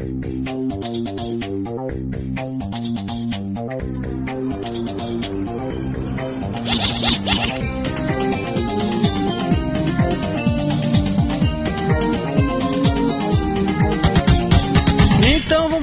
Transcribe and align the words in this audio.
Amen. 0.00 0.39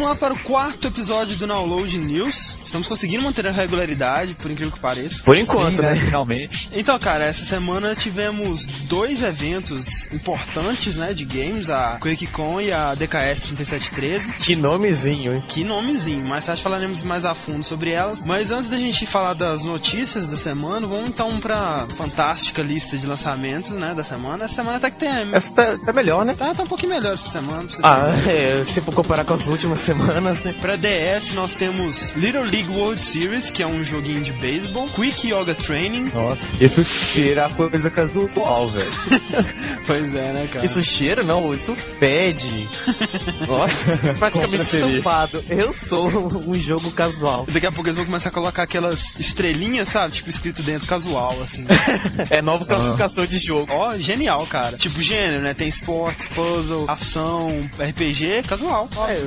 Lá 0.08 0.16
para 0.16 0.34
o 0.34 0.40
quarto 0.40 0.88
episódio 0.88 1.36
do 1.36 1.46
Download 1.46 1.98
News. 1.98 2.58
Estamos 2.66 2.88
conseguindo 2.88 3.24
manter 3.24 3.46
a 3.46 3.52
regularidade, 3.52 4.36
por 4.36 4.50
incrível 4.50 4.72
que 4.72 4.80
pareça. 4.80 5.22
Por 5.24 5.36
enquanto, 5.36 5.76
Sim, 5.76 5.82
né? 5.82 5.96
Finalmente. 5.96 6.70
Então, 6.72 6.98
cara, 6.98 7.26
essa 7.26 7.44
semana 7.44 7.94
tivemos 7.94 8.66
dois 8.88 9.22
eventos 9.22 10.08
importantes, 10.14 10.96
né, 10.96 11.14
de 11.14 11.26
games, 11.26 11.70
a 11.70 11.98
QuakeCon 12.02 12.62
e 12.62 12.72
a 12.72 12.96
DKS 12.96 13.40
3713. 13.48 14.32
Que 14.34 14.56
nomezinho, 14.56 15.36
hein? 15.36 15.44
Que 15.46 15.64
nomezinho, 15.64 16.26
mais 16.26 16.46
tarde 16.46 16.62
falaremos 16.62 17.04
mais 17.04 17.26
a 17.26 17.34
fundo 17.34 17.66
sobre 17.66 17.92
elas. 17.92 18.22
Mas 18.22 18.52
antes 18.52 18.70
da 18.70 18.78
gente 18.78 19.06
falar 19.06 19.34
das 19.34 19.66
notícias 19.66 20.30
da 20.30 20.38
semana, 20.38 20.88
vamos 20.88 21.10
então 21.10 21.38
pra 21.40 21.86
fantástica 21.96 22.62
lista 22.62 22.98
de 22.98 23.06
lançamentos, 23.06 23.72
né, 23.72 23.94
da 23.94 24.04
semana. 24.04 24.46
Essa 24.46 24.56
semana 24.56 24.78
até 24.78 24.90
que 24.90 25.00
tem... 25.00 25.34
Essa 25.34 25.54
tá, 25.54 25.78
tá 25.78 25.92
melhor, 25.92 26.24
né? 26.24 26.34
Tá, 26.34 26.54
tá 26.54 26.64
um 26.64 26.68
pouquinho 26.68 26.92
melhor 26.94 27.16
essa 27.16 27.30
semana. 27.30 27.68
Ah, 27.84 28.08
é, 28.26 28.64
se 28.64 28.80
for 28.82 28.94
comparar 28.94 29.26
com 29.26 29.34
as 29.34 29.46
últimas 29.48 29.80
semanas, 29.80 29.97
né? 29.98 30.54
Pra 30.62 30.76
DS 30.76 31.34
nós 31.34 31.54
temos 31.54 32.14
Little 32.16 32.44
League 32.44 32.70
World 32.70 33.02
Series, 33.02 33.50
que 33.50 33.64
é 33.64 33.68
um 33.68 33.84
joguinho 33.84 34.22
de 34.24 34.34
beisebol, 34.34 34.88
Quick 34.90 35.28
Yoga 35.32 35.56
Training. 35.56 36.12
Nossa, 36.14 36.52
isso 36.64 36.84
cheira 36.86 37.48
a 37.48 37.50
coisa 37.50 37.90
casual, 37.90 38.70
velho. 38.70 38.88
Pois 39.88 40.14
é, 40.14 40.34
né, 40.34 40.50
cara? 40.52 40.66
Isso 40.66 40.84
cheira, 40.84 41.24
não, 41.24 41.54
isso 41.54 41.74
fede. 41.74 42.70
Nossa, 43.48 43.98
praticamente 44.20 44.64
estampado. 44.64 45.42
Eu 45.50 45.72
sou 45.72 46.10
um 46.46 46.56
jogo 46.60 46.92
casual. 46.92 47.48
Daqui 47.50 47.66
a 47.66 47.72
pouco 47.72 47.88
eles 47.88 47.96
vão 47.96 48.06
começar 48.06 48.28
a 48.28 48.32
colocar 48.34 48.64
aquelas 48.64 49.14
estrelinhas, 49.18 49.88
sabe? 49.88 50.14
Tipo, 50.14 50.30
escrito 50.30 50.62
dentro 50.62 50.88
casual, 50.88 51.40
assim. 51.42 51.66
É 52.30 52.42
nova 52.42 52.66
classificação 52.66 53.26
de 53.26 53.40
jogo. 53.40 53.72
Ó, 53.72 53.98
genial, 53.98 54.46
cara. 54.48 54.76
Tipo, 54.78 55.02
gênero, 55.02 55.42
né? 55.42 55.54
Tem 55.54 55.68
esportes, 55.70 56.28
puzzle, 56.28 56.86
ação, 56.90 57.70
RPG, 57.80 58.44
casual. 58.48 58.90
Ó, 58.96 59.08
É, 59.08 59.22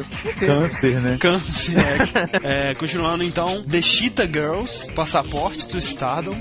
Câncer, 0.60 1.00
né? 1.00 1.16
Câncer. 1.18 1.78
É, 2.42 2.70
É, 2.70 2.74
continuando 2.74 3.22
então, 3.22 3.64
The 3.64 3.80
Cheetah 3.80 4.26
Girls, 4.26 4.92
Passaporte 4.92 5.66
to 5.68 5.78
Stardom. 5.78 6.36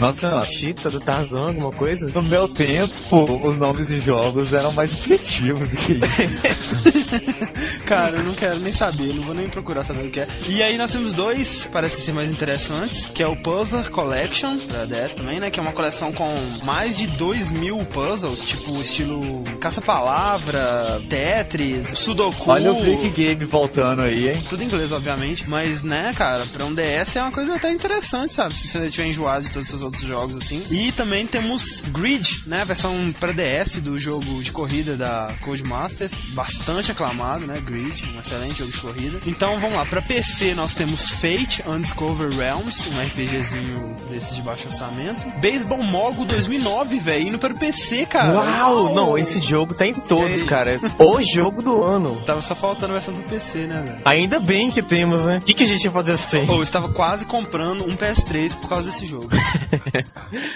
Nossa, 0.00 0.44
Chita 0.46 0.90
do 0.90 1.00
Tarzan, 1.00 1.48
alguma 1.48 1.72
coisa? 1.72 2.10
no 2.14 2.22
meu 2.22 2.48
tempo, 2.48 2.94
os 3.42 3.58
nomes 3.58 3.88
de 3.88 4.00
jogos 4.00 4.52
eram 4.52 4.72
mais 4.72 4.92
efetivos 4.92 5.68
do 5.68 5.76
que 5.76 5.92
isso. 5.94 7.44
Cara, 7.94 8.16
eu 8.18 8.24
não 8.24 8.34
quero 8.34 8.60
nem 8.60 8.72
saber, 8.72 9.14
não 9.14 9.22
vou 9.22 9.34
nem 9.34 9.48
procurar 9.48 9.84
saber 9.84 10.06
o 10.06 10.10
que 10.10 10.20
é. 10.20 10.28
E 10.48 10.62
aí 10.62 10.76
nós 10.76 10.90
temos 10.90 11.12
dois, 11.12 11.68
parecem 11.72 12.04
ser 12.04 12.12
mais 12.12 12.30
interessantes, 12.30 13.10
que 13.12 13.22
é 13.22 13.26
o 13.26 13.36
Puzzler 13.36 13.90
Collection, 13.90 14.58
pra 14.66 14.84
DS 14.84 15.14
também, 15.14 15.40
né? 15.40 15.50
Que 15.50 15.60
é 15.60 15.62
uma 15.62 15.72
coleção 15.72 16.12
com 16.12 16.28
mais 16.64 16.96
de 16.96 17.06
2 17.06 17.52
mil 17.52 17.78
puzzles, 17.78 18.42
tipo 18.44 18.80
estilo 18.80 19.44
caça-palavra, 19.60 21.02
Tetris, 21.08 21.98
Sudoku. 21.98 22.50
Olha 22.50 22.72
o 22.72 22.80
Brick 22.80 23.10
Game 23.10 23.44
voltando 23.44 24.02
aí, 24.02 24.30
hein? 24.30 24.44
Tudo 24.48 24.62
em 24.62 24.66
inglês, 24.66 24.90
obviamente, 24.92 25.48
mas, 25.48 25.82
né, 25.82 26.12
cara, 26.16 26.46
pra 26.46 26.64
um 26.64 26.74
DS 26.74 27.16
é 27.16 27.22
uma 27.22 27.32
coisa 27.32 27.54
até 27.54 27.70
interessante, 27.70 28.34
sabe? 28.34 28.54
Se 28.54 28.68
você 28.68 28.90
tiver 28.90 29.08
enjoado 29.08 29.44
de 29.44 29.50
todos 29.50 29.72
os 29.72 29.82
outros 29.82 30.02
jogos, 30.02 30.36
assim. 30.36 30.62
E 30.70 30.92
também 30.92 31.26
temos 31.26 31.82
Grid, 31.88 32.42
né, 32.46 32.62
a 32.62 32.64
versão 32.64 33.12
pra 33.18 33.32
DS 33.32 33.80
do 33.80 33.98
jogo 33.98 34.42
de 34.42 34.52
corrida 34.52 34.96
da 34.96 35.32
Codemasters, 35.40 36.12
bastante 36.34 36.90
aclamado, 36.90 37.46
né, 37.46 37.60
Grid, 37.64 37.83
um 37.86 38.20
excelente 38.20 38.58
jogo 38.58 38.70
de 38.72 38.78
corrida. 38.80 39.20
Então, 39.26 39.58
vamos 39.60 39.76
lá, 39.76 39.84
pra 39.86 40.00
PC 40.02 40.54
nós 40.54 40.74
temos 40.74 41.10
Fate 41.10 41.62
Undiscover 41.66 42.30
Realms, 42.30 42.88
um 42.88 43.00
RPGzinho 43.00 43.96
desses 44.10 44.36
de 44.36 44.42
baixo 44.42 44.66
orçamento. 44.68 45.26
Baseball 45.40 45.82
Mogo 45.82 46.24
2009, 46.24 46.98
velho, 46.98 47.28
indo 47.28 47.38
para 47.38 47.52
o 47.52 47.58
PC, 47.58 48.06
cara. 48.06 48.32
Uau! 48.38 48.94
Não, 48.94 49.18
esse 49.18 49.40
jogo 49.40 49.74
tá 49.74 49.86
em 49.86 49.94
todos, 49.94 50.32
E 50.38 50.40
aí? 50.40 50.44
cara. 50.44 50.80
O 50.98 51.20
jogo 51.22 51.62
do 51.62 51.82
ano. 51.82 52.22
Tava 52.26 52.40
só 52.40 52.54
faltando 52.54 52.92
a 52.92 52.96
versão 52.96 53.14
do 53.14 53.22
PC, 53.22 53.66
né, 53.66 53.82
velho? 53.82 53.96
Ainda 54.04 54.38
bem 54.40 54.70
que 54.70 54.82
temos, 54.82 55.24
né? 55.24 55.38
O 55.38 55.40
que, 55.42 55.54
que 55.54 55.64
a 55.64 55.66
gente 55.66 55.84
ia 55.84 55.90
fazer 55.90 56.12
assim? 56.12 56.48
Ou 56.48 56.56
eu 56.56 56.62
estava 56.62 56.88
quase 56.90 57.24
comprando 57.26 57.84
um 57.84 57.96
PS3 57.96 58.54
por 58.56 58.68
causa 58.68 58.90
desse 58.90 59.06
jogo. 59.06 59.28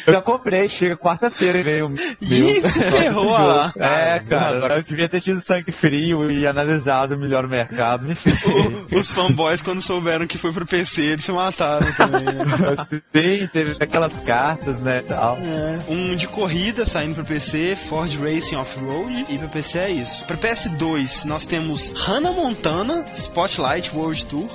Eu 0.07 0.13
já 0.15 0.23
comprei, 0.23 0.69
chega 0.69 0.97
quarta-feira 0.97 1.59
e 1.59 1.63
veio. 1.63 1.95
Ih, 2.21 2.61
se 2.63 2.81
ferrou. 2.81 3.29
É, 3.79 4.19
cara, 4.21 4.77
eu 4.77 4.83
devia 4.83 5.09
ter 5.09 5.21
tido 5.21 5.41
sangue 5.41 5.71
frio 5.73 6.31
e 6.31 6.47
analisado 6.47 7.08
melhor 7.17 7.45
o 7.45 7.49
mercado, 7.49 8.05
me 8.07 8.15
ferrei. 8.15 8.87
Os 8.93 9.13
fanboys, 9.13 9.63
quando 9.63 9.81
souberam 9.81 10.27
que 10.27 10.39
foi 10.39 10.53
pro 10.53 10.67
PC, 10.67 11.03
eles 11.03 11.25
se 11.25 11.33
mataram 11.33 11.93
também, 11.95 12.25
né? 12.25 12.45
Sim, 13.15 13.49
teve 13.53 13.77
aquelas 13.81 14.21
cartas, 14.21 14.81
né, 14.81 15.03
tal. 15.07 15.37
É. 15.37 15.81
Um 15.89 16.17
de 16.17 16.27
corrida 16.27 16.85
saindo 16.85 17.15
pro 17.15 17.25
PC, 17.25 17.77
Ford 17.77 18.13
Racing 18.21 18.57
Off-Road, 18.57 19.27
e 19.29 19.39
pro 19.39 19.49
PC 19.49 19.79
é 19.79 19.91
isso. 19.91 20.25
Pro 20.25 20.37
PS2, 20.37 21.25
nós 21.25 21.47
temos 21.47 21.93
Hannah 21.95 22.33
Montana, 22.33 23.05
Spotlight 23.17 23.95
World 23.95 24.27
Tour. 24.27 24.49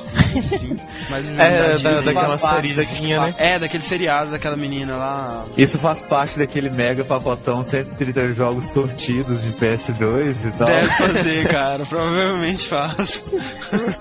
Sim, 0.59 0.77
mais 1.09 1.27
um 1.27 1.33
É, 1.43 1.77
da, 1.77 2.01
daquela 2.01 2.37
sériezinha, 2.37 3.19
né? 3.19 3.35
É, 3.37 3.59
daquele 3.59 3.83
seriado 3.83 4.31
daquela 4.31 4.55
menina 4.55 4.95
lá. 4.95 5.45
Isso 5.57 5.77
faz 5.79 6.01
parte 6.01 6.39
daquele 6.39 6.69
mega 6.69 7.03
pacotão 7.03 7.63
130 7.63 8.33
jogos 8.33 8.65
sortidos 8.67 9.43
de 9.43 9.51
PS2 9.53 10.47
e 10.47 10.51
tal. 10.57 10.67
Deve 10.67 10.89
fazer, 10.95 11.47
cara, 11.47 11.85
provavelmente 11.85 12.42
faz. 12.51 13.23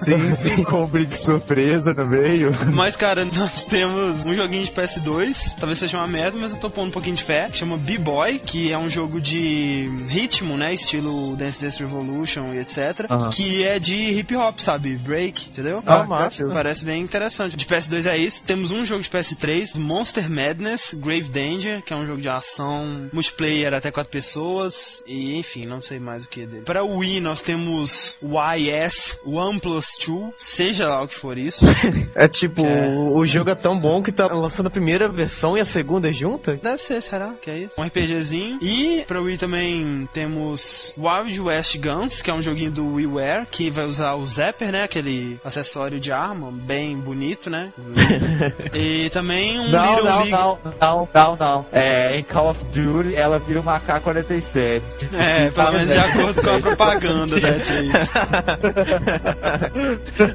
Sim, 0.04 0.34
sim, 0.34 0.64
com 0.64 0.84
um 0.84 0.86
brinde 0.86 1.16
surpresa 1.16 1.94
no 1.94 2.06
meio. 2.06 2.50
Mas, 2.72 2.96
cara, 2.96 3.24
nós 3.24 3.62
temos 3.64 4.24
um 4.24 4.34
joguinho 4.34 4.64
de 4.64 4.72
PS2, 4.72 5.56
talvez 5.58 5.78
seja 5.78 5.98
uma 5.98 6.06
merda, 6.06 6.36
mas 6.38 6.52
eu 6.52 6.58
tô 6.58 6.70
pondo 6.70 6.88
um 6.88 6.92
pouquinho 6.92 7.16
de 7.16 7.22
fé, 7.22 7.48
que 7.50 7.56
chama 7.56 7.76
B-Boy, 7.76 8.38
que 8.38 8.72
é 8.72 8.78
um 8.78 8.88
jogo 8.88 9.20
de 9.20 9.88
ritmo, 10.08 10.56
né, 10.56 10.74
estilo 10.74 11.36
Dance 11.36 11.60
Dance 11.60 11.82
Revolution 11.82 12.52
e 12.54 12.58
etc, 12.58 13.06
Aham. 13.10 13.30
que 13.30 13.64
é 13.64 13.78
de 13.78 13.96
hip 13.96 14.34
hop, 14.36 14.58
sabe, 14.58 14.96
break, 14.96 15.48
entendeu? 15.48 15.82
Ah, 15.86 16.04
massa. 16.04 16.48
Parece 16.50 16.84
bem 16.84 17.02
interessante. 17.02 17.56
De 17.56 17.66
PS2 17.66 18.06
é 18.06 18.16
isso. 18.16 18.44
Temos 18.44 18.70
um 18.70 18.84
jogo 18.84 19.02
de 19.02 19.10
PS3, 19.10 19.76
Monster 19.76 20.28
Madness, 20.30 20.94
Grave 20.94 21.28
Danger, 21.28 21.82
que 21.82 21.92
é 21.92 21.96
um 21.96 22.06
jogo 22.06 22.20
de 22.20 22.28
ação, 22.28 23.08
multiplayer 23.12 23.74
até 23.74 23.90
quatro 23.90 24.10
pessoas, 24.10 25.02
e 25.06 25.36
enfim, 25.38 25.64
não 25.64 25.80
sei 25.80 25.98
mais 25.98 26.24
o 26.24 26.28
que 26.28 26.46
dele. 26.46 26.62
Para 26.62 26.82
o 26.82 26.98
Wii, 26.98 27.20
nós 27.20 27.40
temos 27.40 28.16
o 28.20 28.31
YS 28.38 29.20
One 29.24 29.60
Plus 29.60 29.86
2, 30.06 30.32
seja 30.38 30.88
lá 30.88 31.02
o 31.02 31.08
que 31.08 31.14
for 31.14 31.36
isso. 31.38 31.64
É 32.14 32.28
tipo, 32.28 32.64
É. 32.66 32.86
o, 32.88 33.24
jogo 33.24 33.50
é 33.50 33.54
tão 33.54 33.76
bom 33.76 34.02
que 34.02 34.12
tá 34.12 34.26
lançando 34.26 34.66
a 34.66 34.70
primeira 34.70 35.08
versão 35.08 35.56
e 35.56 35.60
a 35.60 35.64
segunda 35.64 36.12
junta? 36.12 36.56
Deve 36.62 36.78
ser, 36.80 37.00
será? 37.00 37.32
Que 37.40 37.50
é 37.50 37.58
isso? 37.60 37.74
Um 37.80 37.84
RPGzinho. 37.84 38.58
E 38.60 39.04
pra 39.06 39.20
Wii 39.20 39.38
também 39.38 40.08
temos 40.12 40.94
Wild 40.96 41.40
West 41.40 41.76
Guns, 41.78 42.20
que 42.22 42.30
é 42.30 42.34
um 42.34 42.42
joguinho 42.42 42.70
do 42.70 42.94
WiiWare, 42.94 43.46
que 43.50 43.70
vai 43.70 43.86
usar 43.86 44.14
o 44.14 44.26
Zapper, 44.26 44.70
né? 44.70 44.82
Aquele 44.84 45.40
acessório 45.44 45.98
de 45.98 46.12
arma, 46.12 46.50
bem 46.52 46.96
bonito, 46.96 47.48
né? 47.50 47.72
e 48.74 49.08
também 49.10 49.58
um 49.58 49.70
Não, 49.70 49.94
Little 49.94 50.04
não, 50.04 50.16
League... 50.18 50.30
não, 50.30 50.58
não, 50.80 51.08
não, 51.14 51.36
não. 51.36 51.66
É, 51.72 52.18
em 52.18 52.22
Call 52.22 52.50
of 52.50 52.64
Duty 52.66 53.14
ela 53.16 53.38
vira 53.38 53.60
uma 53.60 53.80
K-47. 53.80 54.82
É, 55.14 55.50
pelo 55.50 55.72
menos 55.72 55.88
de 55.88 55.98
acordo 55.98 56.42
com 56.42 56.50
a 56.50 56.58
propaganda, 56.60 57.36
é 57.38 57.82
isso. 57.84 58.12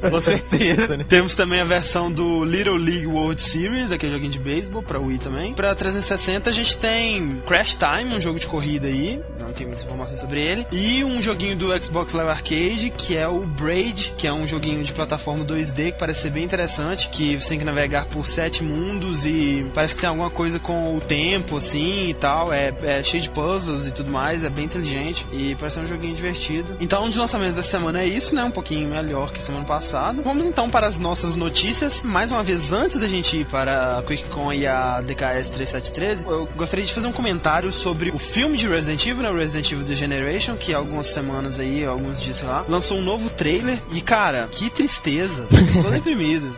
Com 0.10 0.22
certeza, 0.22 0.98
né? 0.98 1.06
Temos 1.08 1.36
também 1.36 1.60
a 1.62 1.66
versão 1.66 2.12
do 2.12 2.44
Little 2.44 2.76
League 2.78 3.08
World 3.08 3.42
Series, 3.42 3.92
aquele 3.92 4.14
joguinho 4.14 4.32
de 4.32 4.40
beisebol, 4.40 4.84
pra 4.84 5.00
Wii 5.00 5.20
também. 5.20 5.54
Pra 5.54 5.74
360 5.74 6.50
a 6.50 6.54
gente 6.54 6.78
tem 6.78 7.42
Crash 7.46 7.76
Time, 7.78 8.16
um 8.16 8.22
jogo 8.22 8.40
de 8.40 8.48
corrida 8.48 8.88
aí, 8.88 9.22
não 9.40 9.54
tem 9.54 9.66
muitas 9.66 9.84
informações 9.84 10.20
sobre 10.20 10.42
ele. 10.42 10.66
E 10.72 11.04
um 11.04 11.22
joguinho 11.22 11.58
do 11.58 11.84
Xbox 11.84 12.14
Live 12.14 12.32
Arcade, 12.32 12.94
que 12.96 13.16
é 13.16 13.28
o 13.28 13.40
Braid, 13.40 14.14
que 14.18 14.28
é 14.28 14.34
um 14.34 14.46
joguinho 14.46 14.84
de 14.84 14.94
plataforma 14.94 15.46
2D 15.46 15.92
que 15.94 16.00
parece 16.00 16.22
ser 16.22 16.32
bem 16.32 16.44
interessante, 16.44 17.10
que 17.10 17.40
você 17.40 17.50
tem 17.50 17.60
que 17.60 17.66
navegar 17.66 18.06
por 18.06 18.26
sete 18.26 18.64
mundos 18.64 19.26
e 19.26 19.66
parece 19.74 19.96
que 19.96 20.02
tem 20.02 20.10
alguma 20.10 20.30
coisa 20.30 20.60
com 20.60 20.98
o 20.98 21.00
tempo, 21.00 21.58
assim, 21.58 22.10
e 22.10 22.14
tal. 22.14 22.52
É, 22.52 22.74
é 22.84 23.04
cheio 23.04 23.22
de 23.22 23.30
puzzles 23.30 23.88
e 23.88 23.92
tudo 23.92 24.12
mais, 24.12 24.44
é 24.44 24.50
bem 24.50 24.66
inteligente 24.66 25.26
e 25.32 25.56
parece 25.56 25.76
ser 25.76 25.82
um 25.82 25.88
joguinho 25.88 26.16
divertido. 26.16 26.78
Então, 26.80 27.06
um 27.06 27.08
dos 27.08 27.18
lançamentos 27.18 27.56
dessa 27.56 27.77
semana 27.78 28.02
é 28.02 28.08
isso, 28.08 28.34
né? 28.34 28.44
Um 28.44 28.52
pouquinho 28.52 28.90
melhor 28.90 29.32
que 29.32 29.42
semana 29.42 29.64
passada. 29.64 30.22
Vamos 30.24 30.48
então 30.48 30.68
para 30.70 30.88
as 30.88 30.98
nossas 30.98 31.36
notícias. 31.36 32.02
Mais 32.02 32.32
uma 32.32 32.44
vez, 32.44 32.74
antes 32.74 33.00
da 33.00 33.08
gente 33.08 33.38
ir 33.38 33.46
para 33.46 34.00
a 34.00 34.04
QuickCon 34.04 34.52
e 34.52 34.66
a 34.66 35.00
DKS 35.02 35.50
3713, 35.50 36.26
eu 36.26 36.50
gostaria 36.56 36.84
de 36.84 36.92
fazer 36.92 37.08
um 37.08 37.12
comentário 37.12 37.72
sobre 37.72 38.10
o 38.10 38.18
filme 38.18 38.58
de 38.58 38.68
Resident 38.68 39.06
Evil, 39.06 39.24
né? 39.24 39.32
Resident 39.32 39.72
Evil 39.72 39.86
The 39.86 39.94
Generation, 39.94 40.58
que 40.58 40.74
há 40.74 40.78
algumas 40.78 41.08
semanas 41.08 41.60
aí, 41.60 41.86
alguns 41.86 42.20
dias, 42.20 42.38
sei 42.38 42.48
lá, 42.48 42.66
lançou 42.68 42.98
um 42.98 43.04
novo 43.04 43.30
trailer. 43.30 43.80
E, 43.92 44.02
cara, 44.02 44.48
que 44.52 44.72
tristeza. 44.72 45.46
Estou 45.52 45.92
deprimido. 45.92 46.54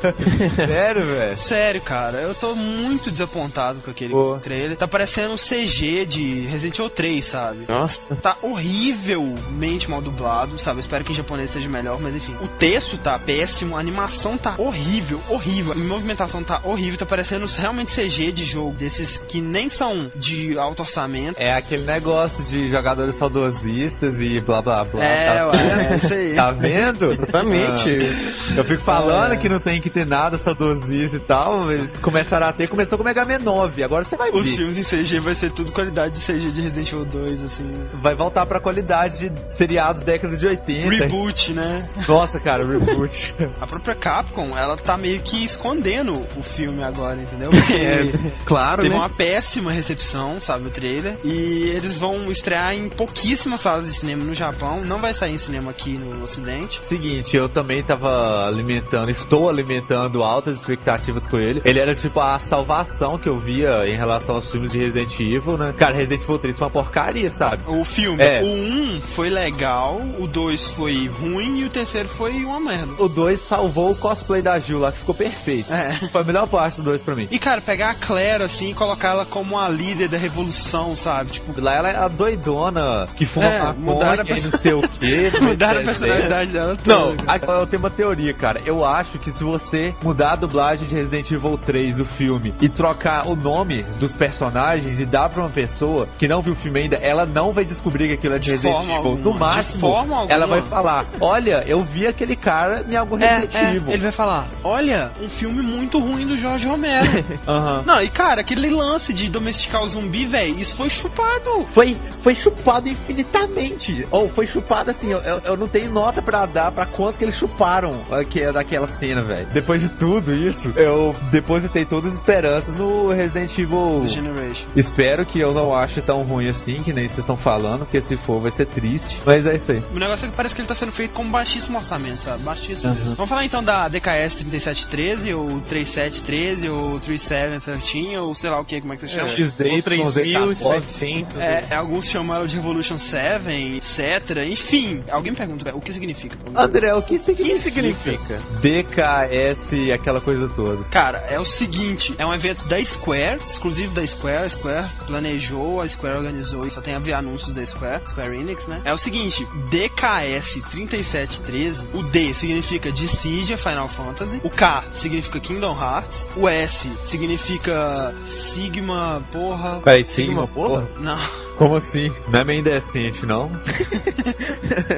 Sério, 0.56 1.04
velho? 1.04 1.36
Sério, 1.36 1.80
cara, 1.82 2.18
eu 2.18 2.34
tô 2.34 2.54
muito 2.54 3.10
desapontado 3.10 3.80
com 3.80 3.90
aquele 3.90 4.12
Pô. 4.12 4.38
trailer. 4.42 4.78
Tá 4.78 4.88
parecendo 4.88 5.34
um 5.34 5.36
CG 5.36 6.06
de 6.06 6.46
Resident 6.46 6.78
Evil 6.78 6.88
3, 6.90 7.24
sabe? 7.24 7.66
Nossa. 7.68 8.16
Tá 8.16 8.38
horrivelmente 8.40 9.90
mal 9.90 10.00
dublado. 10.00 10.53
Sabe? 10.58 10.78
Eu 10.78 10.80
espero 10.80 11.04
que 11.04 11.12
em 11.12 11.14
japonês 11.14 11.50
seja 11.50 11.68
melhor, 11.68 12.00
mas 12.00 12.14
enfim. 12.14 12.34
O 12.40 12.48
texto 12.48 12.96
tá 12.98 13.18
péssimo, 13.18 13.76
a 13.76 13.80
animação 13.80 14.36
tá 14.38 14.54
horrível, 14.58 15.20
horrível. 15.28 15.72
A 15.72 15.76
movimentação 15.76 16.42
tá 16.42 16.60
horrível, 16.64 16.98
tá 16.98 17.06
parecendo 17.06 17.46
realmente 17.58 17.92
CG 17.94 18.32
de 18.32 18.44
jogo, 18.44 18.72
desses 18.72 19.18
que 19.18 19.40
nem 19.40 19.68
são 19.68 20.10
de 20.16 20.56
alto 20.58 20.80
orçamento. 20.82 21.36
É 21.38 21.52
aquele 21.54 21.84
negócio 21.84 22.42
de 22.44 22.68
jogadores 22.70 23.14
saudosistas 23.16 24.20
e 24.20 24.40
blá 24.40 24.62
blá 24.62 24.84
blá. 24.84 25.04
É, 25.04 25.34
tá, 25.34 25.46
ué, 25.48 25.88
é 25.92 25.96
isso 25.96 26.14
aí. 26.14 26.34
tá 26.36 26.50
vendo? 26.52 27.12
Exatamente. 27.12 27.90
Ah, 27.90 28.54
eu 28.56 28.64
fico 28.64 28.82
falando 28.82 29.32
É. 29.32 29.36
que 29.36 29.48
não 29.48 29.58
tem 29.60 29.80
que 29.80 29.90
ter 29.90 30.06
nada 30.06 30.38
saudosista 30.38 31.16
e 31.16 31.20
tal, 31.20 31.64
mas 31.64 31.88
começaram 32.00 32.46
a 32.46 32.52
ter, 32.52 32.68
começou 32.68 32.98
com 32.98 33.02
o 33.02 33.06
Mega 33.06 33.24
Man 33.24 33.38
9, 33.38 33.82
agora 33.82 34.04
você 34.04 34.16
vai 34.16 34.30
Os 34.30 34.44
ver. 34.48 34.56
filmes 34.56 34.78
em 34.78 34.82
CG 34.82 35.18
vai 35.20 35.34
ser 35.34 35.50
tudo 35.52 35.72
qualidade 35.72 36.14
de 36.14 36.20
CG 36.20 36.50
de 36.50 36.60
Resident 36.60 36.92
Evil 36.92 37.04
2, 37.04 37.44
assim. 37.44 37.64
Vai 38.00 38.14
voltar 38.14 38.46
pra 38.46 38.60
qualidade 38.60 39.28
de 39.28 39.32
seriados 39.54 40.02
décadas 40.02 40.40
de 40.40 40.43
80. 40.48 40.90
Reboot, 40.90 41.52
né? 41.52 41.88
Nossa, 42.08 42.38
cara, 42.40 42.66
reboot. 42.66 43.34
A 43.60 43.66
própria 43.66 43.94
Capcom, 43.94 44.50
ela 44.56 44.76
tá 44.76 44.96
meio 44.96 45.20
que 45.20 45.44
escondendo 45.44 46.26
o 46.36 46.42
filme 46.42 46.82
agora, 46.82 47.20
entendeu? 47.20 47.50
Porque 47.54 48.12
Claro, 48.44 48.82
teve 48.82 48.94
né? 48.94 49.00
uma 49.00 49.08
péssima 49.10 49.72
recepção, 49.72 50.40
sabe, 50.40 50.66
o 50.66 50.70
trailer. 50.70 51.16
E 51.24 51.70
eles 51.74 51.98
vão 51.98 52.30
estrear 52.30 52.74
em 52.74 52.88
pouquíssimas 52.88 53.60
salas 53.60 53.86
de 53.86 53.94
cinema 53.94 54.24
no 54.24 54.34
Japão. 54.34 54.82
Não 54.84 55.00
vai 55.00 55.14
sair 55.14 55.32
em 55.34 55.38
cinema 55.38 55.70
aqui 55.70 55.92
no 55.98 56.22
Ocidente. 56.22 56.78
Seguinte, 56.84 57.36
eu 57.36 57.48
também 57.48 57.82
tava 57.82 58.46
alimentando, 58.46 59.10
estou 59.10 59.48
alimentando 59.48 60.22
altas 60.22 60.56
expectativas 60.58 61.26
com 61.26 61.38
ele. 61.38 61.60
Ele 61.64 61.78
era 61.78 61.94
tipo 61.94 62.20
a 62.20 62.38
salvação 62.38 63.18
que 63.18 63.28
eu 63.28 63.38
via 63.38 63.86
em 63.88 63.96
relação 63.96 64.36
aos 64.36 64.50
filmes 64.50 64.72
de 64.72 64.78
Resident 64.78 65.18
Evil, 65.20 65.56
né? 65.56 65.74
Cara, 65.76 65.94
Resident 65.94 66.22
Evil 66.22 66.38
3 66.38 66.58
foi 66.58 66.66
uma 66.66 66.70
porcaria, 66.72 67.30
sabe? 67.30 67.62
O 67.66 67.84
filme, 67.84 68.22
É. 68.22 68.42
o 68.42 68.46
1 68.46 69.02
foi 69.02 69.30
legal, 69.30 70.00
o 70.18 70.26
2 70.34 70.68
foi 70.68 71.06
ruim 71.08 71.60
e 71.60 71.64
o 71.64 71.70
terceiro 71.70 72.08
foi 72.08 72.44
uma 72.44 72.58
merda. 72.60 72.92
O 72.98 73.08
2 73.08 73.38
salvou 73.40 73.92
o 73.92 73.94
cosplay 73.94 74.42
da 74.42 74.58
Jill 74.58 74.80
lá, 74.80 74.90
que 74.90 74.98
ficou 74.98 75.14
perfeito. 75.14 75.72
É. 75.72 75.92
Foi 76.10 76.20
a 76.22 76.24
melhor 76.24 76.46
parte 76.48 76.76
do 76.78 76.82
2 76.82 77.02
pra 77.02 77.14
mim. 77.14 77.28
E 77.30 77.38
cara, 77.38 77.60
pegar 77.60 77.90
a 77.90 77.94
Claire 77.94 78.42
assim 78.42 78.70
e 78.70 78.74
colocar 78.74 79.10
ela 79.10 79.24
como 79.24 79.58
a 79.58 79.68
líder 79.68 80.08
da 80.08 80.18
revolução, 80.18 80.96
sabe? 80.96 81.30
Tipo, 81.30 81.54
Lá 81.60 81.74
ela 81.74 81.88
é 81.90 81.96
a 81.96 82.08
doidona 82.08 83.06
que 83.14 83.24
fuma 83.24 83.46
É, 83.46 83.58
maconha 83.60 83.80
mudaram 83.80 84.24
a 84.28 84.38
e 84.38 84.40
não 84.42 84.50
sei 84.50 84.72
o 84.72 84.82
quê. 84.98 85.30
mudaram 85.40 85.80
a 85.80 85.84
personalidade 85.84 86.50
dela 86.52 86.76
toda. 86.76 86.94
Não, 86.98 87.16
cara. 87.16 87.40
eu 87.60 87.66
tenho 87.68 87.80
uma 87.82 87.90
teoria, 87.90 88.34
cara. 88.34 88.60
Eu 88.66 88.84
acho 88.84 89.18
que 89.20 89.30
se 89.30 89.44
você 89.44 89.94
mudar 90.02 90.32
a 90.32 90.36
dublagem 90.36 90.88
de 90.88 90.94
Resident 90.94 91.30
Evil 91.30 91.56
3, 91.58 92.00
o 92.00 92.04
filme, 92.04 92.52
e 92.60 92.68
trocar 92.68 93.28
o 93.28 93.36
nome 93.36 93.84
dos 94.00 94.16
personagens 94.16 94.98
e 94.98 95.06
dar 95.06 95.28
pra 95.28 95.42
uma 95.42 95.50
pessoa 95.50 96.08
que 96.18 96.26
não 96.26 96.42
viu 96.42 96.54
o 96.54 96.56
filme 96.56 96.80
ainda, 96.80 96.96
ela 96.96 97.24
não 97.24 97.52
vai 97.52 97.64
descobrir 97.64 98.08
que 98.08 98.14
aquilo 98.14 98.34
é 98.34 98.38
de, 98.38 98.46
De 98.46 98.50
Resident 98.52 98.82
Evil. 98.82 98.94
alguma. 98.96 99.14
No 99.16 99.32
De 99.34 99.38
máximo, 99.40 99.80
forma 100.14 100.20
alguma. 100.20 100.32
ela 100.32 100.46
vai 100.46 100.62
falar: 100.62 101.06
Olha, 101.20 101.64
eu 101.66 101.80
vi 101.80 102.06
aquele 102.06 102.36
cara 102.36 102.84
em 102.88 102.96
algum 102.96 103.18
É, 103.18 103.36
Resident 103.36 103.54
é, 103.56 103.92
ele 103.92 104.02
vai 104.02 104.12
falar: 104.12 104.46
Olha, 104.62 105.10
um 105.20 105.28
filme 105.28 105.62
muito 105.62 105.98
ruim 105.98 106.26
do 106.26 106.36
Jorge 106.36 106.66
Romero. 106.66 107.24
Aham. 107.46 107.82
Não, 107.86 108.00
e 108.00 108.08
cara, 108.08 108.40
aquele 108.40 108.70
lance 108.70 109.12
de 109.12 109.28
domesticar 109.28 109.82
o 109.82 109.88
zumbi, 109.88 110.26
velho, 110.26 110.58
isso 110.58 110.76
foi 110.76 110.88
chupado. 110.88 111.66
Foi, 111.68 111.96
foi 112.22 112.34
chupado 112.34 112.88
infinitamente. 112.88 114.06
Ou 114.10 114.28
foi 114.28 114.46
chupado 114.46 114.90
assim, 114.90 115.10
eu, 115.10 115.18
eu, 115.44 115.56
não 115.56 115.68
tenho 115.68 115.90
nota 115.90 116.22
pra 116.22 116.46
dar 116.46 116.70
pra 116.70 116.86
quanto 116.86 117.18
que 117.18 117.24
eles 117.24 117.36
chuparam 117.36 117.90
aqui, 118.10 118.50
daquela 118.52 118.86
cena, 118.86 119.20
velho. 119.20 119.46
Depois 119.52 119.80
de 119.80 119.88
tudo 119.88 120.34
isso, 120.34 120.72
eu 120.76 121.14
depositei 121.30 121.84
todas 121.84 122.10
as 122.10 122.16
esperanças 122.16 122.74
no 122.74 123.10
Resident 123.10 123.56
Evil. 123.58 124.00
The 124.02 124.08
Generation. 124.08 124.68
Espero 124.76 125.26
que 125.26 125.38
eu 125.38 125.52
não 125.52 125.74
ache 125.74 126.00
tão 126.00 126.22
ruim 126.22 126.48
assim, 126.48 126.82
que 126.82 126.92
nem 126.92 127.08
vocês 127.08 127.20
estão 127.20 127.36
falando, 127.36 127.80
porque 127.80 128.00
se 128.00 128.16
for 128.16 128.40
vai 128.40 128.50
ser 128.50 128.66
triste. 128.66 129.20
Mas 129.24 129.46
é 129.46 129.56
isso 129.56 129.72
aí. 129.72 129.82
Negócio 130.04 130.26
é 130.26 130.28
que 130.28 130.36
parece 130.36 130.54
que 130.54 130.60
ele 130.60 130.68
tá 130.68 130.74
sendo 130.74 130.92
feito 130.92 131.14
com 131.14 131.26
baixíssimo 131.30 131.78
orçamento, 131.78 132.22
sabe? 132.22 132.42
Baixíssimo. 132.42 132.94
mesmo. 132.94 133.14
Vamos 133.14 133.28
falar 133.28 133.42
então 133.46 133.64
da 133.64 133.88
DKS 133.88 134.34
3713, 134.34 135.32
ou 135.32 135.60
3713, 135.62 136.68
ou 136.68 137.00
3713, 137.00 138.18
ou 138.18 138.34
sei 138.34 138.50
lá 138.50 138.60
o 138.60 138.64
que, 138.66 138.82
como 138.82 138.92
é 138.92 138.96
que 138.96 139.00
você 139.00 139.08
chama? 139.08 139.28
XD, 139.28 139.64
3.700. 139.82 141.38
É, 141.40 141.74
alguns 141.74 142.10
chamam 142.10 142.36
ela 142.36 142.46
de 142.46 142.54
Revolution 142.54 142.98
7, 142.98 143.48
etc. 143.76 144.44
Enfim, 144.46 145.02
alguém 145.10 145.32
pergunta, 145.32 145.74
o 145.74 145.80
que 145.80 145.90
significa? 145.90 146.36
André, 146.54 146.92
o 146.92 147.00
que 147.00 147.18
significa? 147.18 147.54
que 147.54 147.58
significa? 147.58 148.40
DKS, 148.60 149.90
aquela 149.94 150.20
coisa 150.20 150.48
toda. 150.50 150.84
Cara, 150.84 151.24
é 151.30 151.40
o 151.40 151.46
seguinte, 151.46 152.14
é 152.18 152.26
um 152.26 152.34
evento 152.34 152.66
da 152.66 152.82
Square, 152.84 153.40
exclusivo 153.48 153.94
da 153.94 154.06
Square, 154.06 154.44
a 154.44 154.50
Square 154.50 154.86
planejou, 155.06 155.80
a 155.80 155.88
Square 155.88 156.18
organizou 156.18 156.66
e 156.66 156.70
só 156.70 156.82
tem 156.82 156.94
a 156.94 156.98
ver 156.98 157.14
anúncios 157.14 157.54
da 157.54 157.64
Square, 157.64 158.06
Square 158.06 158.36
Enix, 158.36 158.66
né? 158.66 158.82
É 158.84 158.92
o 158.92 158.98
seguinte, 158.98 159.48
DKS 159.70 159.93
3713, 159.94 161.86
o 161.94 162.02
D 162.02 162.34
significa 162.34 162.92
Dissidia 162.92 163.56
Final 163.56 163.88
Fantasy, 163.88 164.40
o 164.42 164.50
K 164.50 164.84
significa 164.92 165.40
Kingdom 165.40 165.74
Hearts, 165.74 166.30
o 166.36 166.48
S 166.48 166.90
significa 167.04 168.14
Sigma, 168.26 169.24
porra... 169.32 169.80
Peraí, 169.82 170.04
Sigma, 170.04 170.46
porra? 170.46 170.88
Não. 170.98 171.18
Como 171.56 171.76
assim? 171.76 172.12
Não 172.28 172.40
é 172.40 172.44
meio 172.44 172.60
indecente, 172.60 173.24
não? 173.26 173.50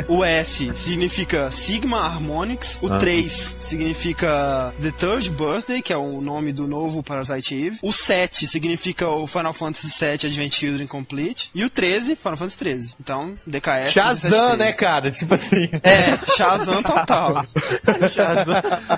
O 0.08 0.24
S 0.24 0.72
significa 0.76 1.50
Sigma 1.50 2.00
Harmonix. 2.00 2.78
O 2.80 2.92
Ah. 2.92 2.98
3 2.98 3.56
significa 3.60 4.72
The 4.80 4.90
Third 4.92 5.30
Birthday, 5.30 5.82
que 5.82 5.92
é 5.92 5.96
o 5.96 6.20
nome 6.20 6.52
do 6.52 6.66
novo 6.66 7.02
Parasite 7.02 7.54
Eve. 7.54 7.78
O 7.82 7.92
7 7.92 8.46
significa 8.46 9.08
o 9.08 9.26
Final 9.26 9.52
Fantasy 9.52 9.88
VII 9.98 10.12
Advent 10.28 10.52
Children 10.52 10.86
Complete. 10.86 11.50
E 11.54 11.64
o 11.64 11.68
13, 11.70 12.16
Final 12.16 12.36
Fantasy 12.36 12.58
13. 12.58 12.94
Então, 13.00 13.34
DKS. 13.46 13.92
Shazam, 13.92 14.30
1713. 14.30 14.56
né, 14.58 14.72
cara? 14.72 15.10
Tipo 15.10 15.34
assim. 15.34 15.68
É, 15.82 16.26
Shazam 16.36 16.82
total. 16.82 17.44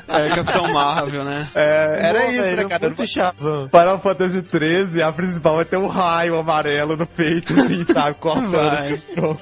É, 0.09 0.29
Capitão 0.35 0.73
Marvel, 0.73 1.25
né? 1.25 1.49
É, 1.55 1.99
era 2.03 2.27
isso, 2.31 2.43
velho, 2.43 2.57
né, 2.57 2.65
cara? 2.65 2.87
Muito 2.87 3.07
Shazam. 3.07 3.69
Final 3.69 4.01
Fantasy 4.01 4.43
13, 4.43 5.03
a 5.03 5.13
principal 5.13 5.57
vai 5.57 5.65
ter 5.65 5.77
um 5.77 5.87
raio 5.87 6.39
amarelo 6.39 6.97
no 6.97 7.07
peito, 7.07 7.48
assim, 7.55 7.85
sabe? 7.85 8.15
Cortando. 8.19 9.39